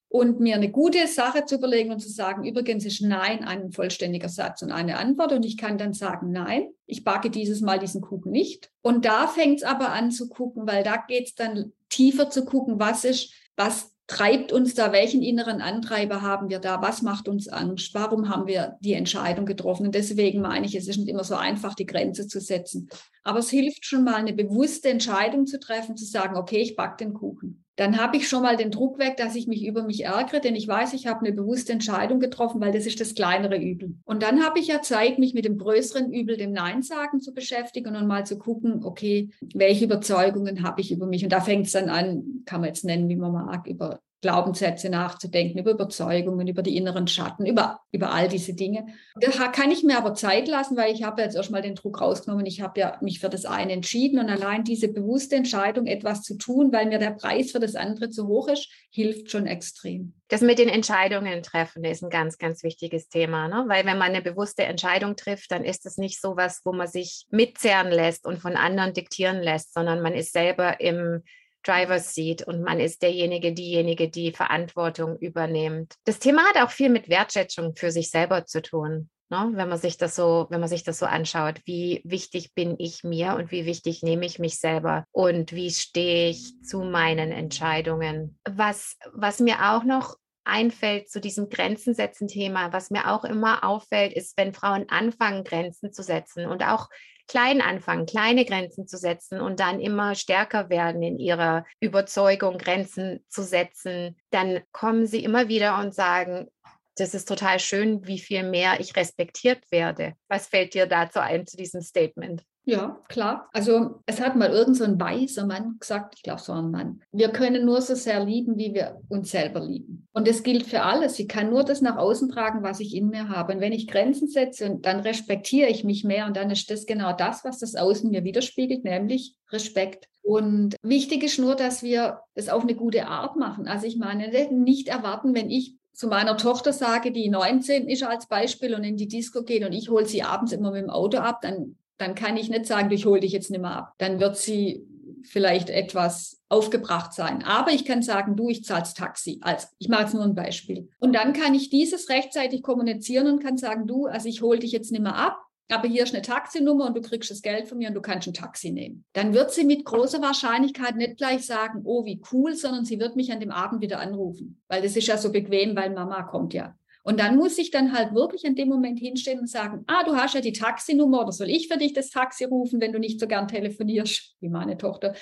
und 0.09 0.39
mir 0.39 0.55
eine 0.55 0.71
gute 0.71 1.07
Sache 1.07 1.45
zu 1.45 1.55
überlegen 1.55 1.91
und 1.91 1.99
zu 1.99 2.09
sagen, 2.09 2.43
übrigens 2.43 2.83
ist 2.83 3.01
Nein 3.01 3.43
ein 3.43 3.71
vollständiger 3.71 4.27
Satz 4.27 4.63
und 4.63 4.71
eine 4.71 4.97
Antwort. 4.97 5.31
Und 5.31 5.45
ich 5.45 5.55
kann 5.55 5.77
dann 5.77 5.93
sagen, 5.93 6.31
nein, 6.31 6.69
ich 6.87 7.03
backe 7.03 7.29
dieses 7.29 7.61
Mal 7.61 7.77
diesen 7.77 8.01
Kuchen 8.01 8.31
nicht. 8.31 8.71
Und 8.81 9.05
da 9.05 9.27
fängt 9.27 9.59
es 9.59 9.63
aber 9.63 9.89
an 9.91 10.11
zu 10.11 10.27
gucken, 10.27 10.65
weil 10.65 10.83
da 10.83 10.97
geht 10.97 11.27
es 11.27 11.35
dann 11.35 11.73
tiefer 11.89 12.31
zu 12.31 12.43
gucken, 12.43 12.79
was 12.79 13.05
ist, 13.05 13.31
was 13.55 13.91
treibt 14.09 14.51
uns 14.51 14.73
da, 14.73 14.91
welchen 14.91 15.21
inneren 15.21 15.61
Antreiber 15.61 16.23
haben 16.23 16.49
wir 16.49 16.57
da, 16.57 16.81
was 16.81 17.03
macht 17.03 17.27
uns 17.27 17.47
Angst, 17.47 17.93
warum 17.93 18.27
haben 18.27 18.47
wir 18.47 18.77
die 18.81 18.93
Entscheidung 18.93 19.45
getroffen. 19.45 19.85
Und 19.85 19.93
deswegen 19.93 20.41
meine 20.41 20.65
ich, 20.65 20.75
es 20.75 20.87
ist 20.87 20.97
nicht 20.97 21.09
immer 21.09 21.23
so 21.23 21.35
einfach, 21.35 21.75
die 21.75 21.85
Grenze 21.85 22.27
zu 22.27 22.41
setzen. 22.41 22.89
Aber 23.23 23.39
es 23.39 23.51
hilft 23.51 23.85
schon 23.85 24.03
mal, 24.03 24.15
eine 24.15 24.33
bewusste 24.33 24.89
Entscheidung 24.89 25.45
zu 25.45 25.59
treffen, 25.59 25.95
zu 25.95 26.05
sagen, 26.05 26.37
okay, 26.37 26.57
ich 26.57 26.75
backe 26.75 27.05
den 27.05 27.13
Kuchen. 27.13 27.65
Dann 27.79 27.97
habe 27.97 28.17
ich 28.17 28.27
schon 28.27 28.41
mal 28.41 28.57
den 28.57 28.71
Druck 28.71 28.99
weg, 28.99 29.15
dass 29.15 29.35
ich 29.35 29.47
mich 29.47 29.65
über 29.65 29.83
mich 29.83 30.03
ärgere, 30.03 30.41
denn 30.41 30.53
ich 30.53 30.67
weiß, 30.67 30.91
ich 30.91 31.07
habe 31.07 31.25
eine 31.25 31.31
bewusste 31.33 31.71
Entscheidung 31.71 32.19
getroffen, 32.19 32.59
weil 32.59 32.73
das 32.73 32.85
ist 32.85 32.99
das 32.99 33.15
kleinere 33.15 33.55
Übel. 33.55 33.95
Und 34.03 34.21
dann 34.21 34.43
habe 34.43 34.59
ich 34.59 34.67
ja 34.67 34.81
Zeit, 34.81 35.17
mich 35.17 35.33
mit 35.33 35.45
dem 35.45 35.57
größeren 35.57 36.11
Übel, 36.11 36.35
dem 36.35 36.51
Nein 36.51 36.81
sagen, 36.81 37.21
zu 37.21 37.33
beschäftigen 37.33 37.95
und 37.95 38.05
mal 38.05 38.25
zu 38.25 38.37
gucken, 38.37 38.83
okay, 38.83 39.29
welche 39.53 39.85
Überzeugungen 39.85 40.61
habe 40.61 40.81
ich 40.81 40.91
über 40.91 41.05
mich? 41.05 41.23
Und 41.23 41.31
da 41.31 41.39
fängt 41.39 41.67
es 41.67 41.71
dann 41.71 41.87
an, 41.87 42.43
kann 42.45 42.59
man 42.59 42.67
jetzt 42.67 42.83
nennen, 42.83 43.07
wie 43.07 43.15
man 43.15 43.31
mag, 43.31 43.65
über 43.65 44.01
Glaubenssätze 44.21 44.89
nachzudenken, 44.89 45.59
über 45.59 45.71
Überzeugungen, 45.71 46.47
über 46.47 46.61
die 46.61 46.75
inneren 46.75 47.07
Schatten, 47.07 47.45
über, 47.45 47.79
über 47.91 48.11
all 48.11 48.27
diese 48.27 48.53
Dinge. 48.53 48.87
Da 49.15 49.47
kann 49.47 49.71
ich 49.71 49.83
mir 49.83 49.97
aber 49.97 50.13
Zeit 50.13 50.47
lassen, 50.47 50.75
weil 50.75 50.93
ich 50.93 51.03
habe 51.03 51.21
jetzt 51.21 51.35
erstmal 51.35 51.61
den 51.61 51.75
Druck 51.75 52.01
rausgenommen. 52.01 52.45
Ich 52.45 52.61
habe 52.61 52.79
ja 52.79 52.97
mich 53.01 53.19
für 53.19 53.29
das 53.29 53.45
eine 53.45 53.71
entschieden 53.71 54.19
und 54.19 54.29
allein 54.29 54.63
diese 54.63 54.89
bewusste 54.89 55.35
Entscheidung, 55.35 55.85
etwas 55.85 56.21
zu 56.23 56.37
tun, 56.37 56.73
weil 56.73 56.87
mir 56.87 56.99
der 56.99 57.11
Preis 57.11 57.51
für 57.51 57.59
das 57.59 57.75
andere 57.75 58.09
zu 58.09 58.27
hoch 58.27 58.49
ist, 58.49 58.69
hilft 58.91 59.31
schon 59.31 59.47
extrem. 59.47 60.13
Das 60.27 60.41
mit 60.41 60.59
den 60.59 60.69
Entscheidungen 60.69 61.41
treffen 61.41 61.83
ist 61.83 62.03
ein 62.03 62.09
ganz, 62.09 62.37
ganz 62.37 62.61
wichtiges 62.63 63.09
Thema, 63.09 63.47
ne? 63.47 63.65
weil 63.67 63.85
wenn 63.85 63.97
man 63.97 64.09
eine 64.09 64.21
bewusste 64.21 64.63
Entscheidung 64.63 65.15
trifft, 65.15 65.51
dann 65.51 65.63
ist 65.63 65.85
es 65.85 65.97
nicht 65.97 66.21
so 66.21 66.35
was, 66.35 66.61
wo 66.65 66.73
man 66.73 66.87
sich 66.87 67.25
mitzerren 67.31 67.89
lässt 67.89 68.27
und 68.27 68.37
von 68.37 68.55
anderen 68.55 68.93
diktieren 68.93 69.41
lässt, 69.41 69.73
sondern 69.73 70.01
man 70.01 70.13
ist 70.13 70.33
selber 70.33 70.81
im 70.81 71.23
Driver's 71.63 72.13
Seat 72.13 72.45
und 72.45 72.61
man 72.61 72.79
ist 72.79 73.01
derjenige, 73.01 73.53
diejenige, 73.53 74.09
die 74.09 74.31
Verantwortung 74.31 75.17
übernimmt. 75.17 75.95
Das 76.05 76.19
Thema 76.19 76.43
hat 76.43 76.63
auch 76.63 76.71
viel 76.71 76.89
mit 76.89 77.09
Wertschätzung 77.09 77.75
für 77.75 77.91
sich 77.91 78.09
selber 78.09 78.45
zu 78.45 78.61
tun. 78.61 79.09
Ne? 79.29 79.51
Wenn 79.53 79.69
man 79.69 79.77
sich 79.77 79.97
das 79.97 80.15
so, 80.15 80.47
wenn 80.49 80.59
man 80.59 80.69
sich 80.69 80.83
das 80.83 80.97
so 80.97 81.05
anschaut, 81.05 81.61
wie 81.65 82.01
wichtig 82.03 82.53
bin 82.55 82.75
ich 82.79 83.03
mir 83.03 83.35
und 83.35 83.51
wie 83.51 83.65
wichtig 83.65 84.01
nehme 84.01 84.25
ich 84.25 84.39
mich 84.39 84.59
selber 84.59 85.05
und 85.11 85.53
wie 85.53 85.69
stehe 85.69 86.31
ich 86.31 86.59
zu 86.63 86.79
meinen 86.79 87.31
Entscheidungen. 87.31 88.39
Was, 88.49 88.97
was 89.13 89.39
mir 89.39 89.71
auch 89.71 89.83
noch 89.83 90.15
einfällt 90.45 91.11
zu 91.11 91.21
diesem 91.21 91.49
Grenzen 91.49 91.93
setzen 91.93 92.27
Thema, 92.27 92.73
was 92.73 92.89
mir 92.89 93.11
auch 93.11 93.23
immer 93.23 93.63
auffällt, 93.63 94.13
ist, 94.13 94.35
wenn 94.35 94.53
Frauen 94.53 94.89
anfangen, 94.89 95.43
Grenzen 95.43 95.93
zu 95.93 96.01
setzen 96.01 96.47
und 96.47 96.63
auch 96.63 96.89
klein 97.29 97.61
anfangen, 97.61 98.05
kleine 98.05 98.43
Grenzen 98.43 98.87
zu 98.87 98.97
setzen 98.97 99.39
und 99.39 99.59
dann 99.59 99.79
immer 99.79 100.15
stärker 100.15 100.69
werden 100.69 101.01
in 101.01 101.19
ihrer 101.19 101.65
Überzeugung, 101.79 102.57
Grenzen 102.57 103.23
zu 103.29 103.43
setzen, 103.43 104.17
dann 104.31 104.61
kommen 104.71 105.07
sie 105.07 105.23
immer 105.23 105.47
wieder 105.47 105.77
und 105.77 105.93
sagen, 105.95 106.49
das 106.97 107.13
ist 107.13 107.27
total 107.27 107.59
schön, 107.59 108.05
wie 108.05 108.19
viel 108.19 108.43
mehr 108.43 108.79
ich 108.79 108.95
respektiert 108.95 109.63
werde. 109.71 110.15
Was 110.27 110.47
fällt 110.47 110.73
dir 110.73 110.85
dazu 110.85 111.19
ein 111.19 111.47
zu 111.47 111.55
diesem 111.55 111.81
Statement? 111.81 112.43
Ja, 112.65 113.01
klar. 113.07 113.49
Also 113.51 114.01
es 114.05 114.21
hat 114.21 114.35
mal 114.35 114.51
irgend 114.51 114.77
so 114.77 114.83
ein 114.83 114.99
weiser 114.99 115.47
Mann 115.47 115.77
gesagt, 115.79 116.13
ich 116.15 116.23
glaube 116.23 116.41
so 116.41 116.53
ein 116.53 116.69
Mann, 116.69 117.01
wir 117.11 117.29
können 117.29 117.65
nur 117.65 117.81
so 117.81 117.95
sehr 117.95 118.23
lieben, 118.23 118.57
wie 118.57 118.73
wir 118.73 119.01
uns 119.09 119.31
selber 119.31 119.59
lieben. 119.59 120.07
Und 120.13 120.27
das 120.27 120.43
gilt 120.43 120.67
für 120.67 120.83
alles. 120.83 121.17
Ich 121.17 121.27
kann 121.27 121.49
nur 121.49 121.63
das 121.63 121.81
nach 121.81 121.97
außen 121.97 122.29
tragen, 122.29 122.61
was 122.61 122.79
ich 122.79 122.95
in 122.95 123.09
mir 123.09 123.29
habe. 123.29 123.53
Und 123.53 123.59
wenn 123.59 123.73
ich 123.73 123.87
Grenzen 123.87 124.27
setze, 124.27 124.77
dann 124.81 124.99
respektiere 124.99 125.69
ich 125.69 125.83
mich 125.83 126.03
mehr 126.03 126.27
und 126.27 126.37
dann 126.37 126.51
ist 126.51 126.69
das 126.69 126.85
genau 126.85 127.13
das, 127.13 127.43
was 127.43 127.59
das 127.59 127.75
Außen 127.75 128.11
mir 128.11 128.23
widerspiegelt, 128.23 128.83
nämlich 128.83 129.35
Respekt. 129.51 130.07
Und 130.21 130.75
wichtig 130.83 131.23
ist 131.23 131.39
nur, 131.39 131.55
dass 131.55 131.81
wir 131.81 132.19
es 132.35 132.49
auf 132.49 132.61
eine 132.61 132.75
gute 132.75 133.07
Art 133.07 133.35
machen. 133.35 133.67
Also 133.67 133.87
ich 133.87 133.97
meine, 133.97 134.29
nicht 134.51 134.89
erwarten, 134.89 135.33
wenn 135.33 135.49
ich 135.49 135.75
zu 135.93 136.07
meiner 136.07 136.37
Tochter 136.37 136.71
sage, 136.71 137.11
die 137.11 137.29
19 137.29 137.87
ist 137.87 138.03
als 138.03 138.27
Beispiel 138.27 138.73
und 138.73 138.83
in 138.83 138.95
die 138.95 139.07
Disco 139.07 139.43
geht 139.43 139.65
und 139.65 139.73
ich 139.73 139.89
hole 139.89 140.05
sie 140.05 140.23
abends 140.23 140.51
immer 140.51 140.71
mit 140.71 140.83
dem 140.83 140.89
Auto 140.89 141.17
ab, 141.17 141.41
dann, 141.41 141.77
dann 141.99 142.15
kann 142.15 142.37
ich 142.37 142.49
nicht 142.49 142.65
sagen, 142.65 142.89
ich 142.91 143.05
hole 143.05 143.19
dich 143.19 143.31
jetzt 143.31 143.51
nicht 143.51 143.61
mehr 143.61 143.75
ab. 143.75 143.93
Dann 143.99 144.19
wird 144.19 144.37
sie 144.37 144.87
vielleicht 145.23 145.69
etwas 145.69 146.41
aufgebracht 146.49 147.13
sein. 147.13 147.43
Aber 147.43 147.71
ich 147.71 147.85
kann 147.85 148.01
sagen, 148.01 148.35
du, 148.35 148.49
ich 148.49 148.63
zahl's 148.63 148.93
Taxi. 148.93 149.39
Also, 149.41 149.67
ich 149.77 149.89
mache 149.89 150.03
jetzt 150.03 150.13
nur 150.13 150.23
ein 150.23 150.33
Beispiel. 150.33 150.89
Und 150.99 151.13
dann 151.13 151.33
kann 151.33 151.53
ich 151.53 151.69
dieses 151.69 152.09
rechtzeitig 152.09 152.63
kommunizieren 152.63 153.27
und 153.27 153.43
kann 153.43 153.57
sagen, 153.57 153.85
du, 153.85 154.07
also 154.07 154.27
ich 154.27 154.41
hole 154.41 154.59
dich 154.59 154.71
jetzt 154.71 154.91
nicht 154.91 155.03
mehr 155.03 155.15
ab 155.15 155.39
aber 155.71 155.87
hier 155.87 156.03
ist 156.03 156.13
eine 156.13 156.23
Taxinummer 156.23 156.87
und 156.87 156.97
du 156.97 157.01
kriegst 157.01 157.29
das 157.29 157.41
Geld 157.41 157.67
von 157.67 157.77
mir 157.77 157.89
und 157.89 157.93
du 157.93 158.01
kannst 158.01 158.27
ein 158.27 158.33
Taxi 158.33 158.71
nehmen. 158.71 159.05
Dann 159.13 159.33
wird 159.33 159.51
sie 159.51 159.63
mit 159.63 159.85
großer 159.85 160.21
Wahrscheinlichkeit 160.21 160.95
nicht 160.95 161.17
gleich 161.17 161.45
sagen, 161.45 161.81
oh, 161.83 162.05
wie 162.05 162.21
cool, 162.31 162.55
sondern 162.55 162.85
sie 162.85 162.99
wird 162.99 163.15
mich 163.15 163.31
an 163.31 163.39
dem 163.39 163.51
Abend 163.51 163.81
wieder 163.81 163.99
anrufen, 163.99 164.61
weil 164.67 164.81
das 164.81 164.95
ist 164.95 165.07
ja 165.07 165.17
so 165.17 165.31
bequem, 165.31 165.75
weil 165.75 165.91
Mama 165.91 166.23
kommt 166.23 166.53
ja. 166.53 166.75
Und 167.03 167.19
dann 167.19 167.37
muss 167.37 167.57
ich 167.57 167.71
dann 167.71 167.93
halt 167.93 168.13
wirklich 168.13 168.43
in 168.43 168.55
dem 168.55 168.69
Moment 168.69 168.99
hinstehen 168.99 169.39
und 169.39 169.47
sagen, 169.47 169.83
ah, 169.87 170.03
du 170.03 170.15
hast 170.15 170.35
ja 170.35 170.41
die 170.41 170.53
Taxinummer 170.53 171.21
oder 171.21 171.31
soll 171.31 171.49
ich 171.49 171.67
für 171.67 171.77
dich 171.77 171.93
das 171.93 172.09
Taxi 172.09 172.43
rufen, 172.43 172.81
wenn 172.81 172.91
du 172.91 172.99
nicht 172.99 173.19
so 173.19 173.27
gern 173.27 173.47
telefonierst, 173.47 174.35
wie 174.39 174.49
meine 174.49 174.77
Tochter. 174.77 175.13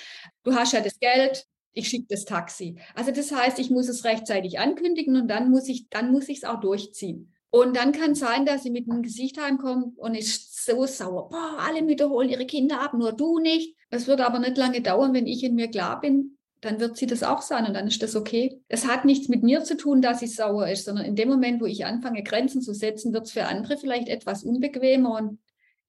Du 0.42 0.54
hast 0.54 0.72
ja 0.72 0.80
das 0.80 0.98
Geld, 0.98 1.44
ich 1.72 1.88
schicke 1.88 2.06
das 2.08 2.24
Taxi. 2.24 2.76
Also 2.94 3.12
das 3.12 3.32
heißt, 3.32 3.58
ich 3.58 3.70
muss 3.70 3.88
es 3.88 4.04
rechtzeitig 4.04 4.58
ankündigen 4.58 5.16
und 5.16 5.28
dann 5.28 5.50
muss 5.50 5.68
ich, 5.68 5.86
es 5.92 6.44
auch 6.44 6.60
durchziehen. 6.60 7.32
Und 7.50 7.76
dann 7.76 7.92
kann 7.92 8.12
es 8.12 8.18
sein, 8.18 8.44
dass 8.44 8.62
sie 8.62 8.70
mit 8.70 8.90
einem 8.90 9.02
Gesicht 9.02 9.40
heimkommt 9.40 9.98
und 9.98 10.14
ist 10.14 10.66
so 10.66 10.84
sauer. 10.84 11.28
Boah, 11.30 11.56
alle 11.60 11.82
Mütter 11.82 12.10
holen 12.10 12.28
ihre 12.28 12.44
Kinder 12.44 12.80
ab, 12.80 12.92
nur 12.92 13.12
du 13.12 13.38
nicht. 13.38 13.74
Das 13.90 14.06
wird 14.06 14.20
aber 14.20 14.38
nicht 14.38 14.58
lange 14.58 14.82
dauern, 14.82 15.14
wenn 15.14 15.26
ich 15.26 15.42
in 15.44 15.54
mir 15.54 15.68
klar 15.68 16.00
bin, 16.00 16.37
dann 16.60 16.80
wird 16.80 16.96
sie 16.96 17.06
das 17.06 17.22
auch 17.22 17.42
sein 17.42 17.66
und 17.66 17.74
dann 17.74 17.86
ist 17.86 18.02
das 18.02 18.16
okay. 18.16 18.60
Es 18.68 18.86
hat 18.86 19.04
nichts 19.04 19.28
mit 19.28 19.42
mir 19.42 19.62
zu 19.64 19.76
tun, 19.76 20.02
dass 20.02 20.20
sie 20.20 20.26
sauer 20.26 20.68
ist, 20.68 20.84
sondern 20.84 21.04
in 21.04 21.16
dem 21.16 21.28
Moment, 21.28 21.60
wo 21.60 21.66
ich 21.66 21.86
anfange, 21.86 22.22
Grenzen 22.22 22.62
zu 22.62 22.74
setzen, 22.74 23.12
wird 23.12 23.26
es 23.26 23.32
für 23.32 23.44
andere 23.44 23.76
vielleicht 23.76 24.08
etwas 24.08 24.42
unbequemer 24.42 25.16
und 25.16 25.38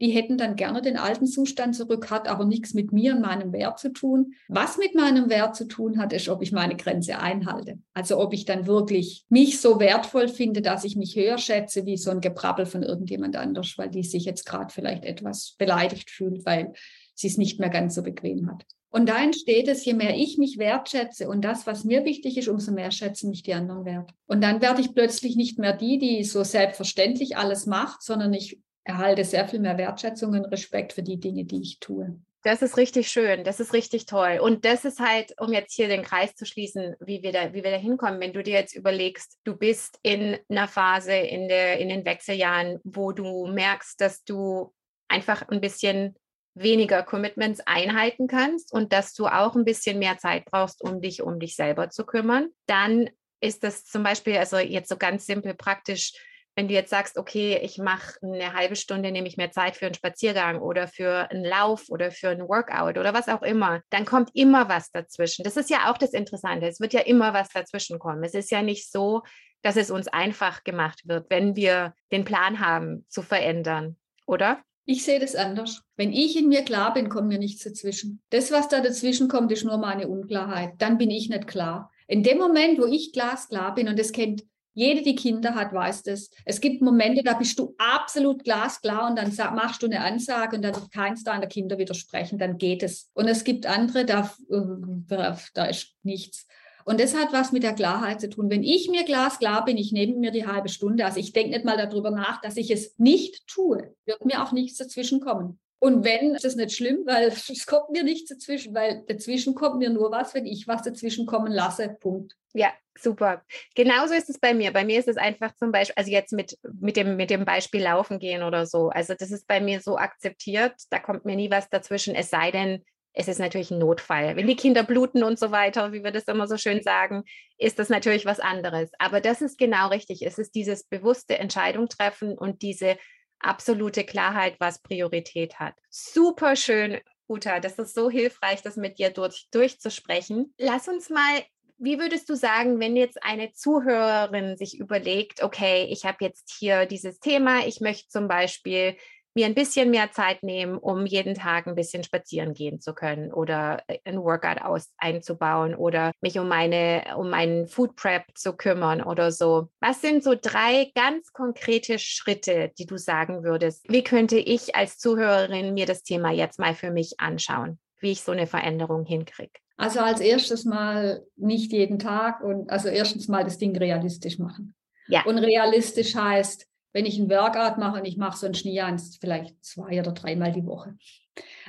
die 0.02 0.12
hätten 0.12 0.38
dann 0.38 0.56
gerne 0.56 0.82
den 0.82 0.98
alten 0.98 1.28
Zustand 1.28 1.76
zurück, 1.76 2.10
hat 2.10 2.30
aber 2.30 2.46
nichts 2.46 2.74
mit 2.74 2.94
mir 2.94 3.14
und 3.16 3.22
meinem 3.22 3.52
Wert 3.52 3.80
zu 3.80 3.92
tun. 3.92 4.34
Was 4.48 4.78
mit 4.78 4.96
meinem 4.96 5.30
Wert 5.30 5.56
zu 5.56 5.68
tun 5.68 6.00
hat, 6.00 6.14
ist, 6.14 6.30
ob 6.30 6.42
ich 6.42 6.54
meine 6.54 6.78
Grenze 6.78 7.20
einhalte. 7.20 7.80
Also 7.94 8.18
ob 8.20 8.34
ich 8.34 8.46
dann 8.46 8.66
wirklich 8.66 9.26
mich 9.28 9.60
so 9.60 9.80
wertvoll 9.80 10.30
finde, 10.30 10.62
dass 10.62 10.86
ich 10.86 10.96
mich 10.96 11.16
höher 11.16 11.38
schätze 11.38 11.86
wie 11.86 11.98
so 11.98 12.12
ein 12.12 12.22
Gebrabbel 12.22 12.66
von 12.66 12.82
irgendjemand 12.82 13.36
anders, 13.36 13.74
weil 13.78 13.90
die 13.90 14.04
sich 14.04 14.24
jetzt 14.24 14.46
gerade 14.46 14.74
vielleicht 14.74 15.04
etwas 15.04 15.56
beleidigt 15.58 16.10
fühlt, 16.10 16.46
weil 16.46 16.72
sie 17.14 17.28
es 17.28 17.38
nicht 17.38 17.60
mehr 17.60 17.70
ganz 17.70 17.96
so 17.96 18.02
bequem 18.02 18.50
hat. 18.50 18.66
Und 18.92 19.08
da 19.08 19.22
entsteht 19.24 19.68
es, 19.68 19.86
je 19.86 19.94
mehr 19.94 20.16
ich 20.16 20.38
mich 20.38 20.58
wertschätze 20.58 21.30
und 21.30 21.42
das, 21.42 21.68
was 21.68 21.84
mir 21.84 22.06
wichtig 22.06 22.38
ist, 22.38 22.48
umso 22.48 22.72
mehr 22.72 22.92
schätzen 22.92 23.30
mich 23.30 23.44
die 23.44 23.54
anderen 23.54 23.86
wert. 23.86 24.12
Und 24.26 24.42
dann 24.42 24.62
werde 24.62 24.82
ich 24.82 24.96
plötzlich 24.96 25.36
nicht 25.36 25.60
mehr 25.60 25.74
die, 25.74 26.00
die 26.00 26.24
so 26.24 26.44
selbstverständlich 26.44 27.38
alles 27.38 27.68
macht, 27.68 28.02
sondern 28.02 28.34
ich 28.34 28.60
erhalte 28.84 29.24
sehr 29.24 29.48
viel 29.48 29.60
mehr 29.60 29.78
Wertschätzung 29.78 30.34
und 30.34 30.46
Respekt 30.46 30.94
für 30.94 31.04
die 31.04 31.20
Dinge, 31.20 31.46
die 31.46 31.62
ich 31.62 31.80
tue. 31.80 32.20
Das 32.44 32.62
ist 32.62 32.78
richtig 32.78 33.12
schön, 33.12 33.44
das 33.44 33.60
ist 33.60 33.74
richtig 33.74 34.06
toll. 34.06 34.40
Und 34.42 34.64
das 34.64 34.86
ist 34.86 35.00
halt, 35.00 35.34
um 35.40 35.52
jetzt 35.52 35.74
hier 35.74 35.90
den 35.90 36.04
Kreis 36.04 36.36
zu 36.36 36.46
schließen, 36.46 36.96
wie 37.02 37.22
wir 37.22 37.34
da, 37.34 37.54
wie 37.54 37.64
wir 37.64 37.72
da 37.72 37.78
hinkommen, 37.78 38.22
wenn 38.22 38.32
du 38.32 38.42
dir 38.42 38.54
jetzt 38.54 38.76
überlegst, 38.76 39.38
du 39.44 39.58
bist 39.58 40.00
in 40.04 40.38
einer 40.48 40.70
Phase 40.70 41.14
in, 41.14 41.50
der, 41.50 41.80
in 41.80 41.90
den 41.90 42.06
Wechseljahren, 42.06 42.80
wo 42.86 43.12
du 43.12 43.46
merkst, 43.48 44.00
dass 44.00 44.24
du 44.24 44.74
einfach 45.10 45.50
ein 45.50 45.60
bisschen 45.60 46.16
weniger 46.54 47.04
Commitments 47.04 47.62
einhalten 47.66 48.28
kannst 48.28 48.74
und 48.74 48.92
dass 48.92 49.14
du 49.14 49.28
auch 49.28 49.56
ein 49.56 49.66
bisschen 49.66 50.00
mehr 50.00 50.18
Zeit 50.18 50.46
brauchst, 50.46 50.84
um 50.84 51.02
dich 51.02 51.22
um 51.22 51.40
dich 51.40 51.56
selber 51.56 51.90
zu 51.90 52.06
kümmern, 52.06 52.50
dann 52.66 53.10
ist 53.42 53.64
das 53.64 53.86
zum 53.86 54.04
Beispiel, 54.04 54.38
also 54.38 54.58
jetzt 54.58 54.90
so 54.90 54.98
ganz 54.98 55.26
simpel 55.26 55.54
praktisch, 55.54 56.14
wenn 56.56 56.68
du 56.68 56.74
jetzt 56.74 56.90
sagst, 56.90 57.18
okay, 57.18 57.58
ich 57.62 57.78
mache 57.78 58.18
eine 58.22 58.54
halbe 58.54 58.76
Stunde, 58.76 59.12
nehme 59.12 59.28
ich 59.30 59.38
mehr 59.38 59.52
Zeit 59.52 59.78
für 59.78 59.86
einen 59.86 59.96
Spaziergang 59.96 60.60
oder 60.60 60.90
für 60.90 61.32
einen 61.32 61.46
Lauf 61.46 61.86
oder 61.88 62.12
für 62.12 62.30
ein 62.30 62.42
Workout 62.50 62.98
oder 62.98 63.14
was 63.14 63.30
auch 63.30 63.44
immer, 63.44 63.82
dann 63.92 64.04
kommt 64.04 64.32
immer 64.34 64.68
was 64.68 64.92
dazwischen. 64.92 65.44
Das 65.44 65.56
ist 65.56 65.70
ja 65.70 65.90
auch 65.90 65.98
das 65.98 66.12
Interessante. 66.12 66.68
Es 66.68 66.82
wird 66.82 66.92
ja 66.92 67.02
immer 67.02 67.34
was 67.34 67.50
dazwischen 67.50 67.98
kommen. 67.98 68.24
Es 68.26 68.34
ist 68.34 68.52
ja 68.52 68.62
nicht 68.62 68.92
so, 68.92 69.22
dass 69.62 69.78
es 69.78 69.90
uns 69.90 70.08
einfach 70.10 70.64
gemacht 70.64 71.02
wird, 71.06 71.30
wenn 71.30 71.56
wir 71.56 71.94
den 72.12 72.26
Plan 72.26 72.60
haben 72.60 73.06
zu 73.08 73.22
verändern, 73.22 73.98
oder? 74.26 74.62
Ich 74.92 75.04
sehe 75.04 75.20
das 75.20 75.36
anders. 75.36 75.84
Wenn 75.98 76.12
ich 76.12 76.36
in 76.36 76.48
mir 76.48 76.64
klar 76.64 76.96
bin, 76.96 77.10
kommt 77.10 77.28
mir 77.28 77.38
nichts 77.38 77.64
dazwischen. 77.64 78.24
Das, 78.32 78.50
was 78.50 78.70
da 78.70 78.82
dazwischen 78.82 79.28
kommt, 79.28 79.52
ist 79.52 79.64
nur 79.64 79.78
meine 79.78 80.08
Unklarheit. 80.08 80.72
Dann 80.80 80.98
bin 80.98 81.12
ich 81.12 81.30
nicht 81.30 81.46
klar. 81.46 81.92
In 82.08 82.24
dem 82.24 82.40
Moment, 82.40 82.80
wo 82.80 82.86
ich 82.86 83.14
glasklar 83.14 83.76
bin, 83.76 83.88
und 83.88 84.00
das 84.00 84.12
kennt 84.12 84.46
jede, 84.74 85.04
die 85.04 85.14
Kinder 85.14 85.54
hat, 85.54 85.74
weiß 85.74 86.02
das. 86.02 86.32
Es 86.44 86.60
gibt 86.60 86.82
Momente, 86.82 87.22
da 87.22 87.36
bist 87.36 87.60
du 87.60 87.76
absolut 87.78 88.44
glasklar 88.44 89.08
und 89.08 89.16
dann 89.16 89.32
machst 89.54 89.84
du 89.84 89.86
eine 89.86 90.02
Ansage 90.02 90.56
und 90.56 90.64
dann 90.64 90.74
wird 90.74 90.92
keins 90.92 91.24
deiner 91.24 91.46
Kinder 91.46 91.78
widersprechen, 91.78 92.40
dann 92.40 92.58
geht 92.58 92.82
es. 92.82 93.12
Und 93.14 93.28
es 93.28 93.44
gibt 93.44 93.68
andere, 93.68 94.06
da, 94.06 94.34
äh, 94.50 95.36
da 95.54 95.66
ist 95.66 95.98
nichts. 96.02 96.48
Und 96.90 97.00
das 97.00 97.16
hat 97.16 97.32
was 97.32 97.52
mit 97.52 97.62
der 97.62 97.76
Klarheit 97.76 98.20
zu 98.20 98.32
tun. 98.32 98.50
Wenn 98.50 98.64
ich 98.64 98.90
mir 98.90 99.04
glasklar 99.04 99.64
bin, 99.64 99.78
ich 99.78 99.92
nehme 99.92 100.16
mir 100.16 100.32
die 100.32 100.48
halbe 100.48 100.70
Stunde, 100.70 101.06
also 101.06 101.20
ich 101.20 101.34
denke 101.34 101.52
nicht 101.52 101.64
mal 101.64 101.78
darüber 101.78 102.10
nach, 102.10 102.42
dass 102.42 102.58
ich 102.58 102.72
es 102.72 102.98
nicht 102.98 103.46
tue, 103.46 103.94
wird 104.08 104.26
mir 104.26 104.44
auch 104.44 104.52
nichts 104.54 104.80
dazwischen 104.80 105.20
kommen. 105.20 105.60
Und 105.78 106.04
wenn, 106.04 106.34
ist 106.34 106.46
das 106.46 106.56
nicht 106.56 106.76
schlimm, 106.76 107.04
weil 107.06 107.28
es 107.48 107.68
kommt 107.68 107.92
mir 107.92 108.04
nichts 108.04 108.30
dazwischen, 108.30 108.74
weil 108.74 109.04
dazwischen 109.08 109.54
kommt 109.54 109.78
mir 109.78 109.92
nur 109.92 110.12
was, 110.12 110.34
wenn 110.34 110.48
ich 110.48 110.68
was 110.68 110.82
dazwischen 110.82 111.28
kommen 111.28 111.52
lasse. 111.52 111.96
Punkt. 112.00 112.36
Ja, 112.54 112.74
super. 112.98 113.44
Genauso 113.76 114.16
ist 114.16 114.32
es 114.32 114.40
bei 114.40 114.56
mir. 114.56 114.74
Bei 114.74 114.84
mir 114.84 114.98
ist 114.98 115.08
es 115.08 115.18
einfach 115.18 115.56
zum 115.58 115.72
Beispiel, 115.72 115.94
also 115.96 116.10
jetzt 116.10 116.34
mit, 116.34 116.58
mit, 116.82 116.98
dem, 116.98 117.18
mit 117.18 117.30
dem 117.30 117.46
Beispiel 117.46 117.84
Laufen 117.84 118.18
gehen 118.18 118.42
oder 118.42 118.66
so. 118.66 118.90
Also 118.90 119.14
das 119.14 119.30
ist 119.30 119.46
bei 119.46 119.62
mir 119.62 119.80
so 119.82 119.96
akzeptiert, 120.00 120.74
da 120.90 120.98
kommt 120.98 121.24
mir 121.24 121.36
nie 121.36 121.52
was 121.52 121.70
dazwischen, 121.70 122.16
es 122.16 122.32
sei 122.32 122.50
denn, 122.50 122.84
es 123.20 123.28
ist 123.28 123.40
natürlich 123.40 123.70
ein 123.70 123.80
Notfall. 123.80 124.38
Wenn 124.38 124.48
die 124.48 124.56
Kinder 124.56 124.82
bluten 124.82 125.24
und 125.24 125.38
so 125.38 125.52
weiter, 125.52 125.92
wie 125.92 126.06
wir 126.06 126.12
das 126.12 126.24
immer 126.24 126.48
so 126.48 126.56
schön 126.56 126.82
sagen, 126.82 127.26
ist 127.58 127.78
das 127.78 127.90
natürlich 127.90 128.26
was 128.26 128.40
anderes. 128.40 128.92
Aber 128.98 129.20
das 129.20 129.42
ist 129.42 129.58
genau 129.58 129.90
richtig. 129.90 130.26
Es 130.26 130.38
ist 130.38 130.56
dieses 130.56 130.86
bewusste 130.86 131.38
Entscheidung 131.38 131.90
treffen 131.90 132.38
und 132.38 132.62
diese 132.62 132.98
absolute 133.40 134.06
Klarheit, 134.06 134.56
was 134.60 134.82
Priorität 134.82 135.60
hat. 135.60 135.74
Super 135.90 136.56
schön, 136.56 137.02
Uta. 137.28 137.60
Das 137.60 137.78
ist 137.78 137.94
so 137.94 138.10
hilfreich, 138.10 138.62
das 138.62 138.78
mit 138.78 139.00
dir 139.00 139.10
durch, 139.10 139.50
durchzusprechen. 139.52 140.54
Lass 140.58 140.88
uns 140.88 141.10
mal 141.10 141.44
wie 141.82 141.98
würdest 141.98 142.30
du 142.30 142.36
sagen, 142.36 142.82
wenn 142.82 142.98
jetzt 142.98 143.24
eine 143.24 143.54
Zuhörerin 143.54 144.58
sich 144.58 144.78
überlegt, 144.78 145.42
okay, 145.42 145.88
ich 145.90 146.04
habe 146.04 146.18
jetzt 146.20 146.54
hier 146.60 146.86
dieses 146.86 147.22
Thema, 147.22 147.66
ich 147.66 147.80
möchte 147.80 148.10
zum 148.10 148.28
Beispiel 148.28 148.98
mir 149.36 149.46
ein 149.46 149.56
bisschen 149.56 149.92
mehr 149.92 150.12
Zeit 150.12 150.44
nehmen, 150.44 150.78
um 150.78 151.06
jeden 151.06 151.36
Tag 151.36 151.68
ein 151.68 151.76
bisschen 151.76 152.04
spazieren 152.04 152.54
gehen 152.54 152.80
zu 152.80 152.94
können 152.94 153.32
oder 153.32 153.84
äh, 153.88 154.00
ein 154.06 154.22
Workout 154.22 154.62
aus, 154.62 154.92
einzubauen 154.98 155.76
oder 155.76 156.12
mich 156.22 156.40
um 156.40 156.48
meine, 156.48 157.04
um 157.18 157.30
meinen 157.30 157.68
Food 157.68 157.96
Prep 157.96 158.24
zu 158.36 158.54
kümmern 158.54 159.02
oder 159.02 159.32
so. 159.32 159.70
Was 159.80 160.02
sind 160.02 160.24
so 160.24 160.36
drei 160.40 160.92
ganz 160.96 161.32
konkrete 161.32 162.00
Schritte, 162.00 162.72
die 162.78 162.86
du 162.86 162.98
sagen 162.98 163.44
würdest? 163.44 163.86
Wie 163.90 164.04
könnte 164.04 164.38
ich 164.38 164.76
als 164.76 164.98
Zuhörerin 164.98 165.74
mir 165.74 165.86
das 165.86 166.04
Thema 166.04 166.32
jetzt 166.32 166.60
mal 166.60 166.74
für 166.74 166.92
mich 166.92 167.20
anschauen, 167.20 167.80
wie 168.00 168.12
ich 168.12 168.22
so 168.22 168.32
eine 168.32 168.48
Veränderung 168.48 169.06
hinkriege? 169.06 169.52
Also 169.78 170.02
als 170.02 170.20
erstes 170.20 170.66
mal 170.66 171.24
nicht 171.38 171.72
jeden 171.72 172.00
Tag 172.00 172.44
und 172.44 172.70
also 172.70 172.90
erstens 172.90 173.30
mal 173.30 173.46
das 173.46 173.58
Ding 173.58 173.78
realistisch 173.78 174.38
machen. 174.38 174.76
Ja. 175.08 175.24
Und 175.24 175.38
realistisch 175.38 176.16
heißt, 176.16 176.69
wenn 176.94 177.06
ich 177.06 177.20
ein 177.20 177.30
Workout 177.30 177.78
mache 177.78 178.00
und 178.00 178.06
ich 178.06 178.18
mache 178.18 178.38
so 178.38 178.48
ein 178.48 178.54
Schneeans 178.54 179.18
vielleicht 179.20 179.64
zwei 179.64 180.00
oder 180.00 180.12
dreimal 180.12 180.52
die 180.52 180.66
Woche. 180.66 180.96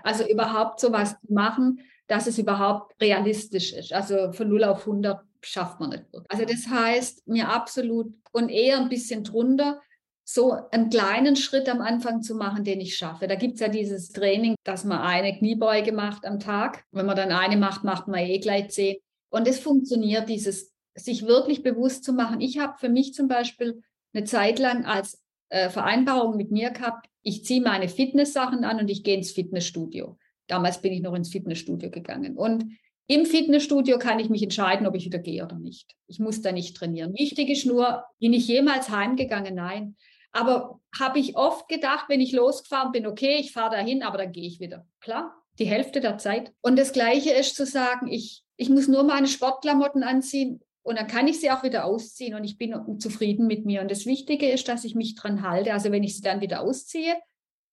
Also 0.02 0.26
überhaupt 0.26 0.80
sowas 0.80 1.16
machen, 1.28 1.80
dass 2.06 2.26
es 2.26 2.38
überhaupt 2.38 3.00
realistisch 3.00 3.72
ist. 3.72 3.92
Also 3.92 4.32
von 4.32 4.48
0 4.48 4.64
auf 4.64 4.80
100 4.80 5.20
schafft 5.42 5.80
man 5.80 5.90
nicht. 5.90 6.04
Also 6.28 6.44
das 6.44 6.66
heißt, 6.68 7.28
mir 7.28 7.48
absolut 7.48 8.12
und 8.32 8.48
eher 8.48 8.78
ein 8.78 8.88
bisschen 8.88 9.24
drunter, 9.24 9.80
so 10.24 10.56
einen 10.70 10.90
kleinen 10.90 11.34
Schritt 11.34 11.68
am 11.68 11.80
Anfang 11.80 12.22
zu 12.22 12.34
machen, 12.36 12.62
den 12.62 12.80
ich 12.80 12.96
schaffe. 12.96 13.26
Da 13.26 13.34
gibt 13.34 13.54
es 13.54 13.60
ja 13.60 13.68
dieses 13.68 14.10
Training, 14.10 14.54
dass 14.64 14.84
man 14.84 15.00
eine 15.00 15.36
Kniebeuge 15.36 15.92
macht 15.92 16.24
am 16.24 16.38
Tag. 16.38 16.84
Wenn 16.92 17.06
man 17.06 17.16
dann 17.16 17.32
eine 17.32 17.56
macht, 17.56 17.82
macht 17.82 18.06
man 18.06 18.20
eh 18.20 18.38
gleich 18.38 18.70
zehn. 18.70 18.96
Und 19.30 19.48
es 19.48 19.58
funktioniert, 19.58 20.28
dieses 20.28 20.72
sich 20.94 21.26
wirklich 21.26 21.62
bewusst 21.62 22.04
zu 22.04 22.12
machen. 22.12 22.40
Ich 22.40 22.58
habe 22.58 22.78
für 22.78 22.88
mich 22.88 23.14
zum 23.14 23.28
Beispiel 23.28 23.82
eine 24.12 24.24
Zeit 24.24 24.58
lang 24.58 24.84
als 24.84 25.22
äh, 25.50 25.68
Vereinbarung 25.68 26.36
mit 26.36 26.50
mir 26.50 26.70
gehabt, 26.70 27.06
ich 27.22 27.44
ziehe 27.44 27.60
meine 27.60 27.88
Fitnesssachen 27.88 28.64
an 28.64 28.80
und 28.80 28.90
ich 28.90 29.04
gehe 29.04 29.16
ins 29.16 29.32
Fitnessstudio. 29.32 30.18
Damals 30.46 30.80
bin 30.80 30.92
ich 30.92 31.02
noch 31.02 31.14
ins 31.14 31.30
Fitnessstudio 31.30 31.90
gegangen. 31.90 32.36
Und 32.36 32.64
im 33.06 33.26
Fitnessstudio 33.26 33.98
kann 33.98 34.20
ich 34.20 34.30
mich 34.30 34.42
entscheiden, 34.42 34.86
ob 34.86 34.94
ich 34.94 35.04
wieder 35.04 35.18
gehe 35.18 35.44
oder 35.44 35.58
nicht. 35.58 35.96
Ich 36.06 36.18
muss 36.18 36.42
da 36.42 36.52
nicht 36.52 36.76
trainieren. 36.76 37.12
Wichtig 37.14 37.48
ist 37.50 37.66
nur, 37.66 38.04
bin 38.20 38.32
ich 38.32 38.46
jemals 38.46 38.88
heimgegangen? 38.88 39.54
Nein. 39.54 39.96
Aber 40.32 40.80
habe 40.98 41.18
ich 41.18 41.36
oft 41.36 41.68
gedacht, 41.68 42.06
wenn 42.08 42.20
ich 42.20 42.32
losgefahren 42.32 42.92
bin, 42.92 43.06
okay, 43.06 43.36
ich 43.40 43.52
fahre 43.52 43.76
dahin, 43.76 44.02
aber 44.02 44.18
dann 44.18 44.32
gehe 44.32 44.46
ich 44.46 44.60
wieder. 44.60 44.86
Klar, 45.00 45.34
die 45.58 45.64
Hälfte 45.64 46.00
der 46.00 46.18
Zeit. 46.18 46.52
Und 46.62 46.78
das 46.78 46.92
Gleiche 46.92 47.30
ist 47.30 47.56
zu 47.56 47.66
sagen, 47.66 48.06
ich, 48.06 48.44
ich 48.56 48.68
muss 48.68 48.86
nur 48.86 49.02
meine 49.02 49.26
Sportklamotten 49.26 50.04
anziehen 50.04 50.60
und 50.82 50.98
dann 50.98 51.06
kann 51.06 51.28
ich 51.28 51.40
sie 51.40 51.50
auch 51.50 51.62
wieder 51.62 51.84
ausziehen 51.84 52.34
und 52.34 52.44
ich 52.44 52.58
bin 52.58 52.74
zufrieden 52.98 53.46
mit 53.46 53.66
mir. 53.66 53.82
Und 53.82 53.90
das 53.90 54.06
Wichtige 54.06 54.50
ist, 54.50 54.68
dass 54.68 54.84
ich 54.84 54.94
mich 54.94 55.14
dran 55.14 55.42
halte. 55.42 55.72
Also 55.72 55.92
wenn 55.92 56.02
ich 56.02 56.16
sie 56.16 56.22
dann 56.22 56.40
wieder 56.40 56.62
ausziehe, 56.62 57.16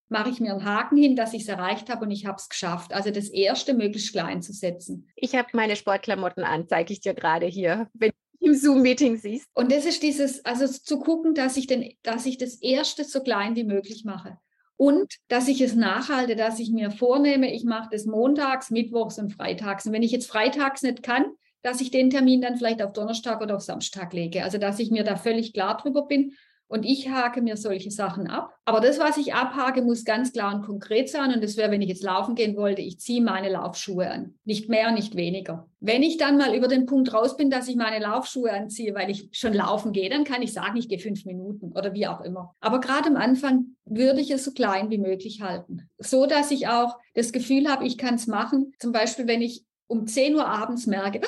mache 0.09 0.29
ich 0.29 0.39
mir 0.39 0.51
einen 0.51 0.65
Haken 0.65 0.97
hin, 0.97 1.15
dass 1.15 1.33
ich 1.33 1.43
es 1.43 1.47
erreicht 1.47 1.89
habe 1.89 2.05
und 2.05 2.11
ich 2.11 2.25
habe 2.25 2.37
es 2.37 2.49
geschafft. 2.49 2.93
Also 2.93 3.11
das 3.11 3.29
erste 3.29 3.73
möglichst 3.73 4.11
klein 4.11 4.41
zu 4.41 4.53
setzen. 4.53 5.09
Ich 5.15 5.35
habe 5.35 5.49
meine 5.53 5.75
Sportklamotten 5.75 6.43
an, 6.43 6.67
zeige 6.67 6.93
ich 6.93 7.01
dir 7.01 7.13
gerade 7.13 7.45
hier. 7.45 7.89
Wenn 7.93 8.11
im 8.39 8.53
Zoom-Meeting 8.53 9.17
siehst. 9.17 9.47
Und 9.53 9.71
das 9.71 9.85
ist 9.85 10.03
dieses, 10.03 10.45
also 10.45 10.67
zu 10.67 10.99
gucken, 10.99 11.33
dass 11.33 11.57
ich, 11.57 11.67
den, 11.67 11.93
dass 12.03 12.25
ich 12.25 12.37
das 12.37 12.55
Erste 12.55 13.03
so 13.03 13.21
klein 13.21 13.55
wie 13.55 13.63
möglich 13.63 14.05
mache. 14.05 14.37
Und 14.75 15.15
dass 15.27 15.47
ich 15.47 15.59
es 15.61 15.75
nachhalte, 15.75 16.35
dass 16.35 16.59
ich 16.59 16.71
mir 16.71 16.91
vornehme, 16.91 17.51
ich 17.51 17.63
mache 17.63 17.89
das 17.91 18.05
montags, 18.05 18.69
mittwochs 18.69 19.17
und 19.17 19.31
freitags. 19.31 19.87
Und 19.87 19.93
wenn 19.93 20.03
ich 20.03 20.11
jetzt 20.11 20.29
freitags 20.29 20.83
nicht 20.83 21.01
kann, 21.01 21.25
dass 21.61 21.81
ich 21.81 21.91
den 21.91 22.09
Termin 22.09 22.41
dann 22.41 22.57
vielleicht 22.57 22.81
auf 22.81 22.93
Donnerstag 22.93 23.41
oder 23.41 23.55
auf 23.55 23.61
Samstag 23.61 24.13
lege. 24.13 24.43
Also 24.43 24.57
dass 24.57 24.79
ich 24.79 24.91
mir 24.91 25.03
da 25.03 25.15
völlig 25.15 25.53
klar 25.53 25.77
drüber 25.77 26.05
bin 26.05 26.33
und 26.69 26.85
ich 26.85 27.09
hake 27.09 27.41
mir 27.41 27.55
solche 27.55 27.91
Sachen 27.91 28.27
ab. 28.27 28.53
Aber 28.65 28.81
das, 28.81 28.99
was 28.99 29.17
ich 29.17 29.33
abhake, 29.33 29.81
muss 29.81 30.03
ganz 30.03 30.33
klar 30.33 30.53
und 30.53 30.65
konkret 30.65 31.09
sein. 31.09 31.33
Und 31.33 31.41
das 31.41 31.55
wäre, 31.55 31.71
wenn 31.71 31.81
ich 31.81 31.87
jetzt 31.87 32.03
laufen 32.03 32.35
gehen 32.35 32.57
wollte, 32.57 32.81
ich 32.81 32.99
ziehe 32.99 33.21
meine 33.21 33.49
Laufschuhe 33.49 34.09
an. 34.09 34.35
Nicht 34.43 34.67
mehr, 34.67 34.91
nicht 34.91 35.15
weniger. 35.15 35.69
Wenn 35.79 36.03
ich 36.03 36.17
dann 36.17 36.37
mal 36.37 36.53
über 36.53 36.67
den 36.67 36.85
Punkt 36.85 37.13
raus 37.13 37.37
bin, 37.37 37.49
dass 37.49 37.69
ich 37.69 37.77
meine 37.77 38.03
Laufschuhe 38.03 38.51
anziehe, 38.51 38.93
weil 38.93 39.09
ich 39.09 39.29
schon 39.31 39.53
laufen 39.53 39.93
gehe, 39.93 40.09
dann 40.09 40.25
kann 40.25 40.41
ich 40.41 40.51
sagen, 40.51 40.75
ich 40.75 40.89
gehe 40.89 40.99
fünf 40.99 41.23
Minuten 41.23 41.71
oder 41.71 41.93
wie 41.93 42.07
auch 42.07 42.19
immer. 42.19 42.53
Aber 42.59 42.81
gerade 42.81 43.07
am 43.07 43.15
Anfang 43.15 43.77
würde 43.85 44.19
ich 44.19 44.31
es 44.31 44.43
so 44.43 44.51
klein 44.51 44.89
wie 44.89 44.97
möglich 44.97 45.41
halten. 45.41 45.89
So, 45.99 46.25
dass 46.25 46.51
ich 46.51 46.67
auch 46.67 46.97
das 47.13 47.31
Gefühl 47.31 47.69
habe, 47.69 47.85
ich 47.85 47.97
kann 47.97 48.15
es 48.15 48.27
machen. 48.27 48.73
Zum 48.79 48.91
Beispiel, 48.91 49.27
wenn 49.27 49.41
ich 49.41 49.63
um 49.87 50.07
10 50.07 50.35
Uhr 50.35 50.45
abends 50.45 50.85
merke, 50.85 51.21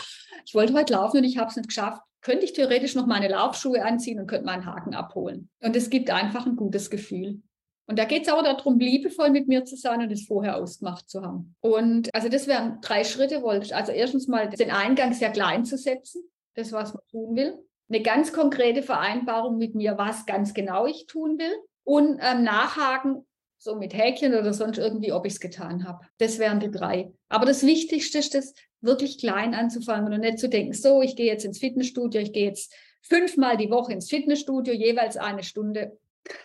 ich 0.45 0.54
wollte 0.54 0.74
heute 0.74 0.93
laufen 0.93 1.17
und 1.17 1.24
ich 1.24 1.38
habe 1.38 1.50
es 1.50 1.56
nicht 1.56 1.69
geschafft, 1.69 2.02
könnte 2.22 2.45
ich 2.45 2.54
theoretisch 2.54 2.95
noch 2.95 3.06
meine 3.06 3.30
Laufschuhe 3.30 3.84
anziehen 3.84 4.19
und 4.19 4.28
könnte 4.28 4.45
meinen 4.45 4.65
Haken 4.65 4.93
abholen. 4.93 5.50
Und 5.62 5.76
es 5.76 5.89
gibt 5.89 6.10
einfach 6.10 6.45
ein 6.45 6.56
gutes 6.56 6.89
Gefühl. 6.89 7.41
Und 7.89 7.98
da 7.98 8.06
geht 8.06 8.28
es 8.28 8.32
auch 8.32 8.43
darum, 8.43 8.78
liebevoll 8.78 9.32
mit 9.32 9.48
mir 9.48 9.65
zu 9.65 9.76
sein 9.76 10.02
und 10.02 10.12
es 10.12 10.28
vorher 10.28 10.58
ausgemacht 10.58 11.10
zu 11.10 11.24
haben. 11.24 11.56
Und 11.60 12.13
also 12.13 12.30
das 12.30 12.45
wären 12.45 12.80
drei 12.82 13.04
Schritte, 13.04 13.41
wollte 13.41 13.65
ich. 13.65 13.76
Also 13.76 13.91
erstens 13.91 14.28
mal 14.28 14.48
den 14.48 14.69
Eingang 14.69 15.13
sehr 15.13 15.32
klein 15.32 15.65
zu 15.65 15.76
setzen, 15.76 16.22
das, 16.54 16.72
was 16.72 16.93
man 16.93 17.02
tun 17.10 17.36
will. 17.36 17.58
Eine 17.89 18.04
ganz 18.04 18.32
konkrete 18.32 18.84
Vereinbarung 18.84 19.58
mit 19.58 19.74
mir, 19.74 19.98
was 19.98 20.28
ganz 20.28 20.54
genau 20.54 20.86
ich 20.86 21.08
tun 21.08 21.39
will. 21.39 21.52
Und 21.84 22.19
ähm, 22.22 22.43
nachhaken, 22.43 23.26
so 23.60 23.76
mit 23.76 23.93
Häkchen 23.93 24.34
oder 24.34 24.54
sonst 24.54 24.78
irgendwie, 24.78 25.12
ob 25.12 25.26
ich 25.26 25.34
es 25.34 25.39
getan 25.39 25.88
habe. 25.88 26.00
Das 26.17 26.39
wären 26.39 26.60
die 26.60 26.72
drei. 26.72 27.12
Aber 27.28 27.45
das 27.45 27.65
Wichtigste 27.65 28.17
ist 28.17 28.34
das, 28.34 28.54
wirklich 28.82 29.17
klein 29.17 29.54
anzufangen 29.54 30.13
und 30.13 30.22
nicht 30.22 30.39
zu 30.39 30.50
denken, 30.50 30.74
so, 30.74 31.02
ich 31.02 31.15
gehe 31.15 31.26
jetzt 31.26 31.45
ins 31.45 31.60
Fitnessstudio, 31.60 32.22
ich 32.22 32.34
gehe 32.34 32.45
jetzt 32.45 32.74
fünfmal 33.02 33.58
die 33.58 33.69
Woche 33.69 33.93
ins 33.93 34.10
Fitnessstudio, 34.10 34.74
jeweils 34.74 35.17
eine 35.17 35.43
Stunde. 35.43 35.98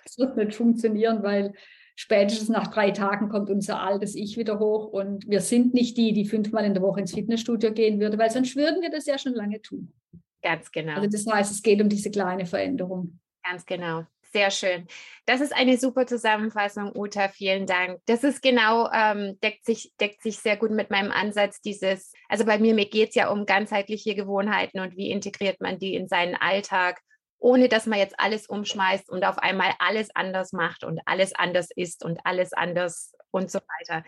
Das 0.04 0.18
wird 0.18 0.36
nicht 0.36 0.54
funktionieren, 0.54 1.22
weil 1.22 1.52
spätestens 1.96 2.48
nach 2.48 2.68
drei 2.68 2.90
Tagen 2.90 3.28
kommt 3.28 3.50
unser 3.50 3.80
altes 3.80 4.14
Ich 4.14 4.36
wieder 4.36 4.58
hoch 4.58 4.86
und 4.86 5.28
wir 5.28 5.40
sind 5.40 5.74
nicht 5.74 5.96
die, 5.96 6.12
die 6.12 6.24
fünfmal 6.24 6.64
in 6.64 6.74
der 6.74 6.82
Woche 6.82 7.00
ins 7.00 7.14
Fitnessstudio 7.14 7.72
gehen 7.72 8.00
würde, 8.00 8.18
weil 8.18 8.30
sonst 8.30 8.56
würden 8.56 8.82
wir 8.82 8.90
das 8.90 9.06
ja 9.06 9.18
schon 9.18 9.34
lange 9.34 9.60
tun. 9.62 9.92
Ganz 10.42 10.70
genau. 10.70 10.94
Also 10.94 11.08
das 11.08 11.26
heißt, 11.26 11.52
es 11.52 11.62
geht 11.62 11.80
um 11.80 11.88
diese 11.88 12.10
kleine 12.10 12.46
Veränderung. 12.46 13.20
Ganz 13.44 13.64
genau. 13.64 14.04
Sehr 14.34 14.50
schön. 14.50 14.88
Das 15.26 15.40
ist 15.40 15.54
eine 15.54 15.78
super 15.78 16.08
Zusammenfassung, 16.08 16.90
Uta. 16.96 17.28
Vielen 17.28 17.66
Dank. 17.66 18.00
Das 18.06 18.24
ist 18.24 18.42
genau, 18.42 18.90
ähm, 18.92 19.38
deckt, 19.44 19.64
sich, 19.64 19.92
deckt 20.00 20.24
sich 20.24 20.40
sehr 20.40 20.56
gut 20.56 20.72
mit 20.72 20.90
meinem 20.90 21.12
Ansatz, 21.12 21.60
dieses, 21.60 22.12
also 22.28 22.44
bei 22.44 22.58
mir, 22.58 22.74
mir 22.74 22.86
geht 22.86 23.10
es 23.10 23.14
ja 23.14 23.28
um 23.30 23.46
ganzheitliche 23.46 24.16
Gewohnheiten 24.16 24.80
und 24.80 24.96
wie 24.96 25.12
integriert 25.12 25.60
man 25.60 25.78
die 25.78 25.94
in 25.94 26.08
seinen 26.08 26.34
Alltag, 26.34 27.00
ohne 27.38 27.68
dass 27.68 27.86
man 27.86 28.00
jetzt 28.00 28.18
alles 28.18 28.48
umschmeißt 28.48 29.08
und 29.08 29.24
auf 29.24 29.38
einmal 29.38 29.72
alles 29.78 30.08
anders 30.16 30.52
macht 30.52 30.82
und 30.82 31.00
alles 31.06 31.32
anders 31.32 31.68
ist 31.76 32.04
und 32.04 32.18
alles 32.24 32.52
anders 32.52 33.12
und 33.30 33.52
so 33.52 33.60
weiter. 33.78 34.02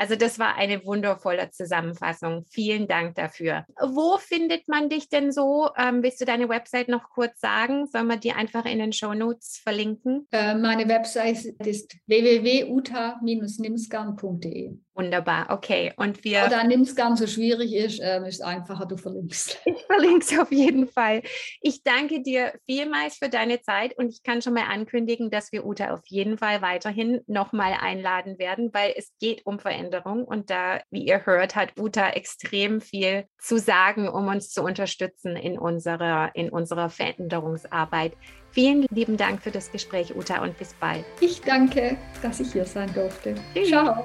Also 0.00 0.16
das 0.16 0.38
war 0.38 0.56
eine 0.56 0.86
wundervolle 0.86 1.50
Zusammenfassung. 1.50 2.46
Vielen 2.48 2.88
Dank 2.88 3.16
dafür. 3.16 3.66
Wo 3.78 4.16
findet 4.16 4.66
man 4.66 4.88
dich 4.88 5.10
denn 5.10 5.30
so? 5.30 5.68
Ähm, 5.76 6.02
willst 6.02 6.22
du 6.22 6.24
deine 6.24 6.48
Website 6.48 6.88
noch 6.88 7.10
kurz 7.10 7.38
sagen? 7.38 7.86
Sollen 7.86 8.06
wir 8.06 8.16
die 8.16 8.32
einfach 8.32 8.64
in 8.64 8.78
den 8.78 8.94
Show 8.94 9.12
Notes 9.12 9.60
verlinken? 9.62 10.26
Äh, 10.32 10.54
meine 10.54 10.88
Website 10.88 11.44
ist 11.66 11.98
www.uta-nimsgarn.de. 12.06 14.78
Wunderbar, 15.00 15.46
okay. 15.48 15.92
Und 15.96 16.24
wir. 16.24 16.44
Oder 16.46 16.62
nimm 16.64 16.82
es 16.82 16.94
ganz 16.94 17.20
so 17.20 17.26
schwierig 17.26 17.74
ist, 17.74 18.00
äh, 18.00 18.20
ist 18.28 18.42
einfacher, 18.42 18.84
du 18.86 18.96
verlinkst. 18.96 19.58
Ich 19.70 19.86
verlinke 19.86 20.24
es 20.24 20.38
auf 20.38 20.52
jeden 20.52 20.86
Fall. 20.88 21.22
Ich 21.60 21.82
danke 21.82 22.22
dir 22.22 22.52
vielmals 22.66 23.16
für 23.16 23.28
deine 23.28 23.60
Zeit 23.62 23.96
und 23.96 24.08
ich 24.08 24.22
kann 24.22 24.42
schon 24.42 24.54
mal 24.54 24.66
ankündigen, 24.68 25.30
dass 25.30 25.52
wir 25.52 25.64
Uta 25.64 25.92
auf 25.92 26.02
jeden 26.06 26.38
Fall 26.38 26.60
weiterhin 26.60 27.20
nochmal 27.26 27.74
einladen 27.80 28.38
werden, 28.38 28.70
weil 28.72 28.92
es 28.96 29.10
geht 29.20 29.46
um 29.46 29.58
Veränderung 29.58 30.24
und 30.24 30.50
da, 30.50 30.80
wie 30.90 31.06
ihr 31.06 31.24
hört, 31.24 31.56
hat 31.56 31.78
Uta 31.78 32.10
extrem 32.10 32.80
viel 32.80 33.24
zu 33.38 33.58
sagen, 33.58 34.08
um 34.08 34.28
uns 34.28 34.50
zu 34.50 34.62
unterstützen 34.62 35.36
in 35.36 35.58
unserer, 35.58 36.30
in 36.34 36.50
unserer 36.50 36.90
Veränderungsarbeit. 36.90 38.12
Vielen 38.52 38.86
lieben 38.90 39.16
Dank 39.16 39.42
für 39.42 39.50
das 39.50 39.70
Gespräch, 39.70 40.14
Uta, 40.14 40.42
und 40.42 40.58
bis 40.58 40.74
bald. 40.74 41.04
Ich 41.20 41.40
danke, 41.40 41.96
dass 42.22 42.40
ich 42.40 42.52
hier 42.52 42.64
sein 42.64 42.92
durfte. 42.92 43.34
Ciao. 43.64 44.04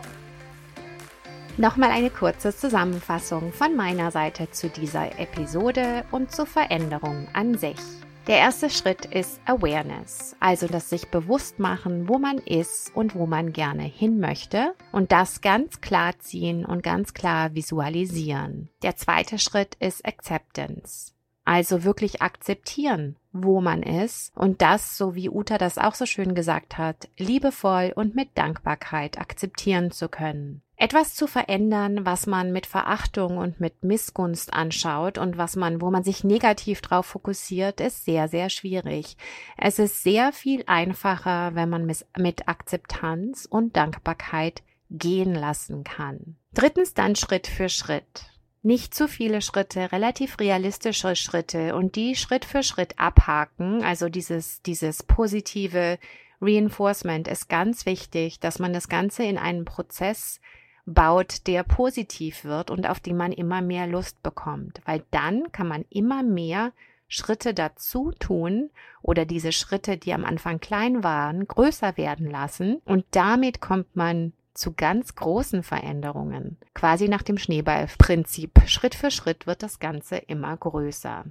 Nochmal 1.58 1.92
eine 1.92 2.10
kurze 2.10 2.54
Zusammenfassung 2.54 3.54
von 3.54 3.78
meiner 3.78 4.12
Seite 4.12 4.52
zu 4.52 4.68
dieser 4.68 5.18
Episode 5.18 6.04
und 6.12 6.30
zur 6.30 6.46
Veränderung 6.46 7.30
an 7.32 7.58
sich. 7.58 7.80
Der 8.28 8.40
erste 8.40 8.70
Schritt 8.70 9.06
ist 9.06 9.40
Awareness, 9.46 10.36
also 10.42 10.68
das 10.68 10.90
sich 10.90 11.08
bewusst 11.08 11.58
machen, 11.58 12.10
wo 12.10 12.18
man 12.18 12.40
ist 12.40 12.94
und 12.94 13.16
wo 13.16 13.26
man 13.26 13.54
gerne 13.54 13.84
hin 13.84 14.20
möchte 14.20 14.74
und 14.92 15.14
das 15.14 15.40
ganz 15.40 15.80
klar 15.80 16.20
ziehen 16.20 16.66
und 16.66 16.84
ganz 16.84 17.14
klar 17.14 17.56
visualisieren. 17.56 18.68
Der 18.84 18.98
zweite 18.98 19.40
Schritt 19.40 19.76
ist 19.76 20.06
Acceptance, 20.06 21.14
also 21.46 21.86
wirklich 21.86 22.22
akzeptieren, 22.22 23.16
wo 23.32 23.62
man 23.62 23.82
ist 23.82 24.36
und 24.36 24.62
das, 24.62 24.98
so 24.98 25.16
wie 25.16 25.30
Uta 25.30 25.58
das 25.58 25.78
auch 25.78 25.96
so 25.96 26.06
schön 26.06 26.36
gesagt 26.36 26.78
hat, 26.78 27.08
liebevoll 27.18 27.94
und 27.96 28.14
mit 28.14 28.38
Dankbarkeit 28.38 29.20
akzeptieren 29.20 29.92
zu 29.92 30.10
können. 30.10 30.65
Etwas 30.78 31.16
zu 31.16 31.26
verändern, 31.26 32.06
was 32.06 32.28
man 32.28 32.52
mit 32.52 32.66
Verachtung 32.66 33.38
und 33.38 33.62
mit 33.62 33.84
Missgunst 33.84 34.54
anschaut 34.54 35.18
und 35.18 35.38
was 35.38 35.56
man, 35.56 35.82
wo 35.82 35.90
man 35.90 36.04
sich 36.04 36.24
negativ 36.26 36.82
drauf 36.82 37.06
fokussiert, 37.06 37.80
ist 37.80 38.04
sehr, 38.04 38.28
sehr 38.28 38.50
schwierig. 38.50 39.16
Es 39.58 39.80
ist 39.80 40.04
sehr 40.04 40.34
viel 40.34 40.64
einfacher, 40.68 41.56
wenn 41.56 41.70
man 41.70 41.86
mit 41.86 42.48
Akzeptanz 42.48 43.48
und 43.50 43.78
Dankbarkeit 43.78 44.64
gehen 44.90 45.34
lassen 45.34 45.84
kann. 45.86 46.36
Drittens 46.54 46.94
dann 46.94 47.16
Schritt 47.16 47.48
für 47.48 47.70
Schritt. 47.70 48.26
Nicht 48.62 48.96
zu 48.96 49.08
viele 49.08 49.42
Schritte, 49.42 49.92
relativ 49.92 50.40
realistische 50.40 51.16
Schritte 51.16 51.76
und 51.76 51.96
die 51.96 52.16
Schritt 52.16 52.46
für 52.46 52.64
Schritt 52.64 52.98
abhaken, 52.98 53.84
also 53.84 54.10
dieses, 54.10 54.62
dieses 54.64 55.04
positive 55.04 56.00
Reinforcement 56.42 57.28
ist 57.28 57.48
ganz 57.48 57.86
wichtig, 57.86 58.40
dass 58.40 58.60
man 58.60 58.74
das 58.74 58.90
Ganze 58.90 59.24
in 59.24 59.38
einen 59.38 59.66
Prozess 59.66 60.40
baut, 60.86 61.48
der 61.48 61.64
positiv 61.64 62.44
wird 62.44 62.70
und 62.70 62.88
auf 62.88 63.00
die 63.00 63.14
man 63.14 63.32
immer 63.32 63.62
mehr 63.62 63.88
Lust 63.88 64.22
bekommt, 64.24 64.82
weil 64.86 65.04
dann 65.12 65.52
kann 65.52 65.68
man 65.68 65.86
immer 65.90 66.24
mehr 66.24 66.72
Schritte 67.08 67.54
dazu 67.54 68.12
tun 68.20 68.70
oder 69.02 69.26
diese 69.26 69.52
Schritte, 69.52 69.98
die 69.98 70.14
am 70.14 70.26
Anfang 70.26 70.60
klein 70.60 71.04
waren, 71.04 71.48
größer 71.48 71.98
werden 71.98 72.30
lassen 72.30 72.82
und 72.86 73.06
damit 73.12 73.62
kommt 73.62 73.96
man 73.96 74.34
zu 74.54 74.74
ganz 74.74 75.16
großen 75.16 75.64
Veränderungen. 75.64 76.58
Quasi 76.74 77.10
nach 77.10 77.22
dem 77.22 77.38
Schneeballprinzip. 77.38 78.62
Schritt 78.68 78.96
für 78.96 79.12
Schritt 79.12 79.48
wird 79.48 79.62
das 79.62 79.80
Ganze 79.80 80.16
immer 80.16 80.56
größer. 80.56 81.26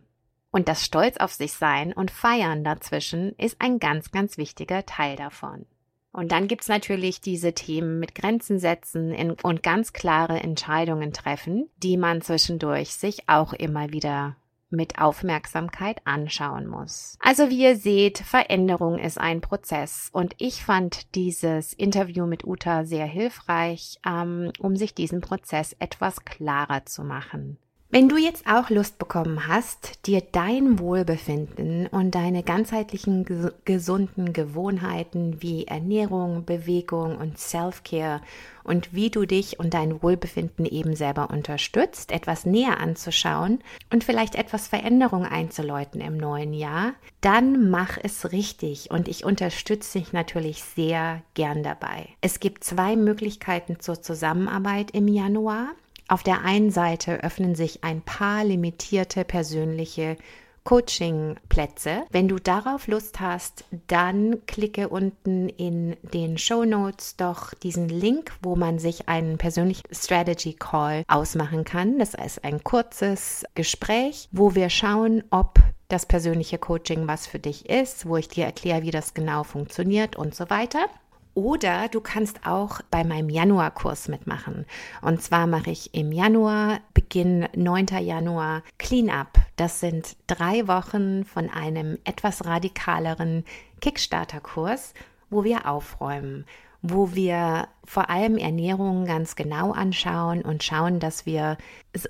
Und 0.50 0.68
das 0.68 0.84
Stolz 0.84 1.16
auf 1.16 1.32
sich 1.32 1.54
sein 1.54 1.92
und 1.92 2.10
Feiern 2.12 2.62
dazwischen 2.62 3.34
ist 3.38 3.56
ein 3.60 3.80
ganz, 3.80 4.12
ganz 4.12 4.36
wichtiger 4.38 4.86
Teil 4.86 5.16
davon. 5.16 5.66
Und 6.14 6.30
dann 6.30 6.46
gibt's 6.46 6.68
natürlich 6.68 7.20
diese 7.20 7.54
Themen 7.54 7.98
mit 7.98 8.14
Grenzen 8.14 8.60
setzen 8.60 9.36
und 9.42 9.62
ganz 9.64 9.92
klare 9.92 10.38
Entscheidungen 10.38 11.12
treffen, 11.12 11.68
die 11.82 11.96
man 11.96 12.22
zwischendurch 12.22 12.94
sich 12.94 13.28
auch 13.28 13.52
immer 13.52 13.90
wieder 13.90 14.36
mit 14.70 14.98
Aufmerksamkeit 15.00 16.00
anschauen 16.04 16.68
muss. 16.68 17.18
Also 17.20 17.50
wie 17.50 17.62
ihr 17.62 17.76
seht, 17.76 18.18
Veränderung 18.18 18.98
ist 18.98 19.18
ein 19.18 19.40
Prozess 19.40 20.08
und 20.12 20.34
ich 20.38 20.64
fand 20.64 21.14
dieses 21.16 21.72
Interview 21.72 22.26
mit 22.26 22.44
Uta 22.44 22.84
sehr 22.84 23.06
hilfreich, 23.06 23.98
ähm, 24.06 24.52
um 24.60 24.76
sich 24.76 24.94
diesen 24.94 25.20
Prozess 25.20 25.74
etwas 25.80 26.24
klarer 26.24 26.86
zu 26.86 27.02
machen. 27.02 27.58
Wenn 27.94 28.08
du 28.08 28.16
jetzt 28.16 28.48
auch 28.48 28.70
Lust 28.70 28.98
bekommen 28.98 29.46
hast, 29.46 30.04
dir 30.08 30.20
dein 30.20 30.80
Wohlbefinden 30.80 31.86
und 31.86 32.16
deine 32.16 32.42
ganzheitlichen 32.42 33.24
gesunden 33.64 34.32
Gewohnheiten 34.32 35.40
wie 35.40 35.68
Ernährung, 35.68 36.44
Bewegung 36.44 37.16
und 37.16 37.38
Self-Care 37.38 38.20
und 38.64 38.94
wie 38.94 39.10
du 39.10 39.26
dich 39.26 39.60
und 39.60 39.74
dein 39.74 40.02
Wohlbefinden 40.02 40.66
eben 40.66 40.96
selber 40.96 41.30
unterstützt, 41.30 42.10
etwas 42.10 42.44
näher 42.44 42.80
anzuschauen 42.80 43.60
und 43.92 44.02
vielleicht 44.02 44.34
etwas 44.34 44.66
Veränderung 44.66 45.24
einzuläuten 45.24 46.00
im 46.00 46.16
neuen 46.16 46.52
Jahr, 46.52 46.94
dann 47.20 47.70
mach 47.70 47.96
es 48.02 48.32
richtig 48.32 48.90
und 48.90 49.06
ich 49.06 49.24
unterstütze 49.24 50.00
dich 50.00 50.12
natürlich 50.12 50.64
sehr 50.64 51.22
gern 51.34 51.62
dabei. 51.62 52.08
Es 52.20 52.40
gibt 52.40 52.64
zwei 52.64 52.96
Möglichkeiten 52.96 53.78
zur 53.78 54.02
Zusammenarbeit 54.02 54.90
im 54.90 55.06
Januar. 55.06 55.68
Auf 56.08 56.22
der 56.22 56.42
einen 56.42 56.70
Seite 56.70 57.22
öffnen 57.24 57.54
sich 57.54 57.82
ein 57.82 58.02
paar 58.02 58.44
limitierte 58.44 59.24
persönliche 59.24 60.16
Coaching-Plätze. 60.64 62.04
Wenn 62.10 62.26
du 62.26 62.38
darauf 62.38 62.86
Lust 62.88 63.20
hast, 63.20 63.64
dann 63.86 64.44
klicke 64.46 64.88
unten 64.88 65.48
in 65.48 65.96
den 66.02 66.38
Show 66.38 66.64
Notes 66.64 67.16
doch 67.16 67.52
diesen 67.54 67.88
Link, 67.88 68.32
wo 68.42 68.56
man 68.56 68.78
sich 68.78 69.08
einen 69.08 69.36
persönlichen 69.38 69.82
Strategy 69.92 70.54
Call 70.54 71.04
ausmachen 71.06 71.64
kann. 71.64 71.98
Das 71.98 72.14
ist 72.14 72.44
ein 72.44 72.64
kurzes 72.64 73.44
Gespräch, 73.54 74.28
wo 74.32 74.54
wir 74.54 74.70
schauen, 74.70 75.22
ob 75.30 75.58
das 75.88 76.06
persönliche 76.06 76.58
Coaching 76.58 77.06
was 77.06 77.26
für 77.26 77.38
dich 77.38 77.68
ist, 77.68 78.08
wo 78.08 78.16
ich 78.16 78.28
dir 78.28 78.46
erkläre, 78.46 78.82
wie 78.82 78.90
das 78.90 79.12
genau 79.12 79.44
funktioniert 79.44 80.16
und 80.16 80.34
so 80.34 80.48
weiter. 80.48 80.86
Oder 81.34 81.88
du 81.88 82.00
kannst 82.00 82.46
auch 82.46 82.80
bei 82.90 83.02
meinem 83.02 83.28
Januarkurs 83.28 84.06
mitmachen. 84.06 84.66
Und 85.02 85.20
zwar 85.20 85.48
mache 85.48 85.70
ich 85.70 85.92
im 85.92 86.12
Januar, 86.12 86.80
Beginn 86.94 87.48
9. 87.56 87.86
Januar, 88.00 88.62
Cleanup. 88.78 89.28
Das 89.56 89.80
sind 89.80 90.16
drei 90.28 90.68
Wochen 90.68 91.24
von 91.24 91.50
einem 91.50 91.98
etwas 92.04 92.44
radikaleren 92.46 93.44
Kickstarter-Kurs, 93.80 94.94
wo 95.28 95.42
wir 95.42 95.68
aufräumen, 95.68 96.46
wo 96.86 97.14
wir 97.14 97.68
vor 97.86 98.10
allem 98.10 98.36
Ernährung 98.36 99.06
ganz 99.06 99.36
genau 99.36 99.72
anschauen 99.72 100.42
und 100.42 100.62
schauen, 100.62 101.00
dass 101.00 101.24
wir 101.24 101.56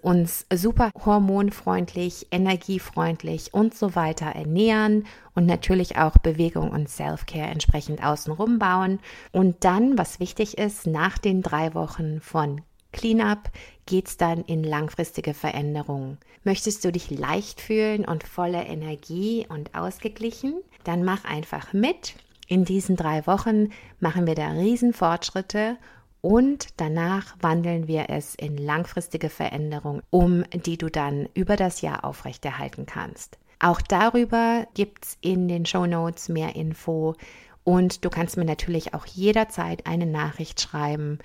uns 0.02 0.46
super 0.52 0.90
hormonfreundlich, 1.04 2.26
energiefreundlich 2.32 3.54
und 3.54 3.74
so 3.76 3.94
weiter 3.94 4.26
ernähren 4.26 5.06
und 5.36 5.46
natürlich 5.46 5.96
auch 5.96 6.18
Bewegung 6.18 6.70
und 6.72 6.88
Self-Care 6.88 7.46
entsprechend 7.46 8.02
außenrum 8.02 8.58
bauen. 8.58 8.98
Und 9.30 9.62
dann, 9.62 9.96
was 9.96 10.18
wichtig 10.18 10.58
ist, 10.58 10.88
nach 10.88 11.18
den 11.18 11.40
drei 11.40 11.72
Wochen 11.74 12.20
von 12.20 12.60
Cleanup 12.92 13.50
geht's 13.86 14.16
dann 14.16 14.42
in 14.42 14.64
langfristige 14.64 15.34
Veränderungen. 15.34 16.18
Möchtest 16.42 16.84
du 16.84 16.90
dich 16.90 17.10
leicht 17.10 17.60
fühlen 17.60 18.04
und 18.04 18.24
voller 18.24 18.66
Energie 18.66 19.46
und 19.48 19.72
ausgeglichen? 19.76 20.54
Dann 20.82 21.04
mach 21.04 21.24
einfach 21.24 21.72
mit. 21.72 22.14
In 22.46 22.64
diesen 22.64 22.96
drei 22.96 23.26
Wochen 23.26 23.70
machen 24.00 24.26
wir 24.26 24.34
da 24.34 24.50
Riesenfortschritte 24.50 25.76
und 26.20 26.68
danach 26.78 27.36
wandeln 27.40 27.86
wir 27.86 28.06
es 28.08 28.34
in 28.34 28.56
langfristige 28.56 29.28
Veränderungen 29.28 30.02
um, 30.10 30.44
die 30.52 30.78
du 30.78 30.88
dann 30.88 31.28
über 31.34 31.56
das 31.56 31.80
Jahr 31.80 32.04
aufrechterhalten 32.04 32.86
kannst. 32.86 33.38
Auch 33.60 33.80
darüber 33.80 34.66
gibt 34.74 35.04
es 35.04 35.18
in 35.20 35.48
den 35.48 35.66
Show 35.66 35.86
Notes 35.86 36.28
mehr 36.28 36.56
Info 36.56 37.14
und 37.62 38.04
du 38.04 38.10
kannst 38.10 38.36
mir 38.36 38.44
natürlich 38.44 38.94
auch 38.94 39.06
jederzeit 39.06 39.86
eine 39.86 40.06
Nachricht 40.06 40.60
schreiben 40.60 41.18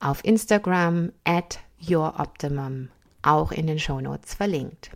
auf 0.00 0.24
Instagram 0.24 1.12
at 1.24 1.60
youroptimum, 1.78 2.88
auch 3.22 3.52
in 3.52 3.66
den 3.66 3.78
Show 3.78 4.00
Notes 4.00 4.34
verlinkt. 4.34 4.90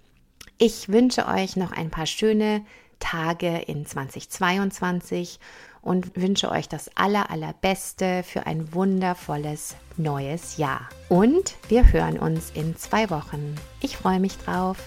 Ich 0.58 0.88
wünsche 0.88 1.26
euch 1.26 1.56
noch 1.56 1.72
ein 1.72 1.90
paar 1.90 2.06
schöne 2.06 2.64
Tage 2.98 3.58
in 3.58 3.86
2022 3.86 5.38
und 5.82 6.16
wünsche 6.16 6.50
euch 6.50 6.68
das 6.68 6.90
aller, 6.96 7.30
allerbeste 7.30 8.22
für 8.24 8.46
ein 8.46 8.74
wundervolles 8.74 9.76
neues 9.96 10.56
Jahr. 10.56 10.88
Und 11.08 11.54
wir 11.68 11.92
hören 11.92 12.18
uns 12.18 12.50
in 12.50 12.76
zwei 12.76 13.08
Wochen. 13.10 13.54
Ich 13.80 13.96
freue 13.96 14.20
mich 14.20 14.36
drauf. 14.38 14.78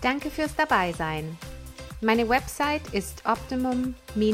Danke 0.00 0.30
fürs 0.30 0.54
Dabeisein. 0.56 1.38
Meine 2.00 2.28
Website 2.28 2.82
ist 2.92 3.22
optimum-u.com. 3.26 4.24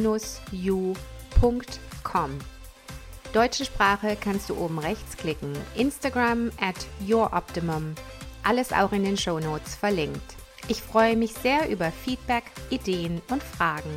Deutsche 3.32 3.64
Sprache 3.64 4.16
kannst 4.20 4.50
du 4.50 4.56
oben 4.56 4.80
rechts 4.80 5.16
klicken. 5.16 5.52
Instagram 5.76 6.50
at 6.60 6.74
youroptimum. 7.06 7.94
Alles 8.42 8.72
auch 8.72 8.90
in 8.92 9.04
den 9.04 9.16
Show 9.16 9.38
Notes 9.38 9.76
verlinkt. 9.76 10.39
Ich 10.70 10.82
freue 10.82 11.16
mich 11.16 11.34
sehr 11.34 11.68
über 11.68 11.90
Feedback, 11.90 12.44
Ideen 12.70 13.20
und 13.28 13.42
Fragen. 13.42 13.90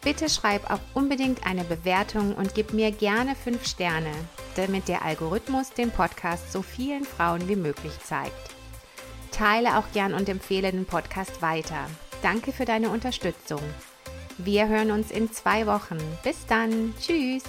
Bitte 0.00 0.30
schreib 0.30 0.70
auch 0.70 0.78
unbedingt 0.94 1.44
eine 1.44 1.64
Bewertung 1.64 2.36
und 2.36 2.54
gib 2.54 2.72
mir 2.72 2.92
gerne 2.92 3.34
5 3.34 3.66
Sterne, 3.66 4.12
damit 4.54 4.86
der 4.86 5.04
Algorithmus 5.04 5.70
den 5.70 5.90
Podcast 5.90 6.52
so 6.52 6.62
vielen 6.62 7.02
Frauen 7.02 7.48
wie 7.48 7.56
möglich 7.56 7.98
zeigt. 8.04 8.54
Teile 9.32 9.76
auch 9.76 9.90
gern 9.92 10.14
und 10.14 10.28
empfehle 10.28 10.70
den 10.70 10.86
Podcast 10.86 11.42
weiter. 11.42 11.88
Danke 12.22 12.52
für 12.52 12.64
deine 12.64 12.90
Unterstützung. 12.90 13.62
Wir 14.38 14.68
hören 14.68 14.92
uns 14.92 15.10
in 15.10 15.32
zwei 15.32 15.66
Wochen. 15.66 15.98
Bis 16.22 16.46
dann. 16.46 16.94
Tschüss. 17.00 17.42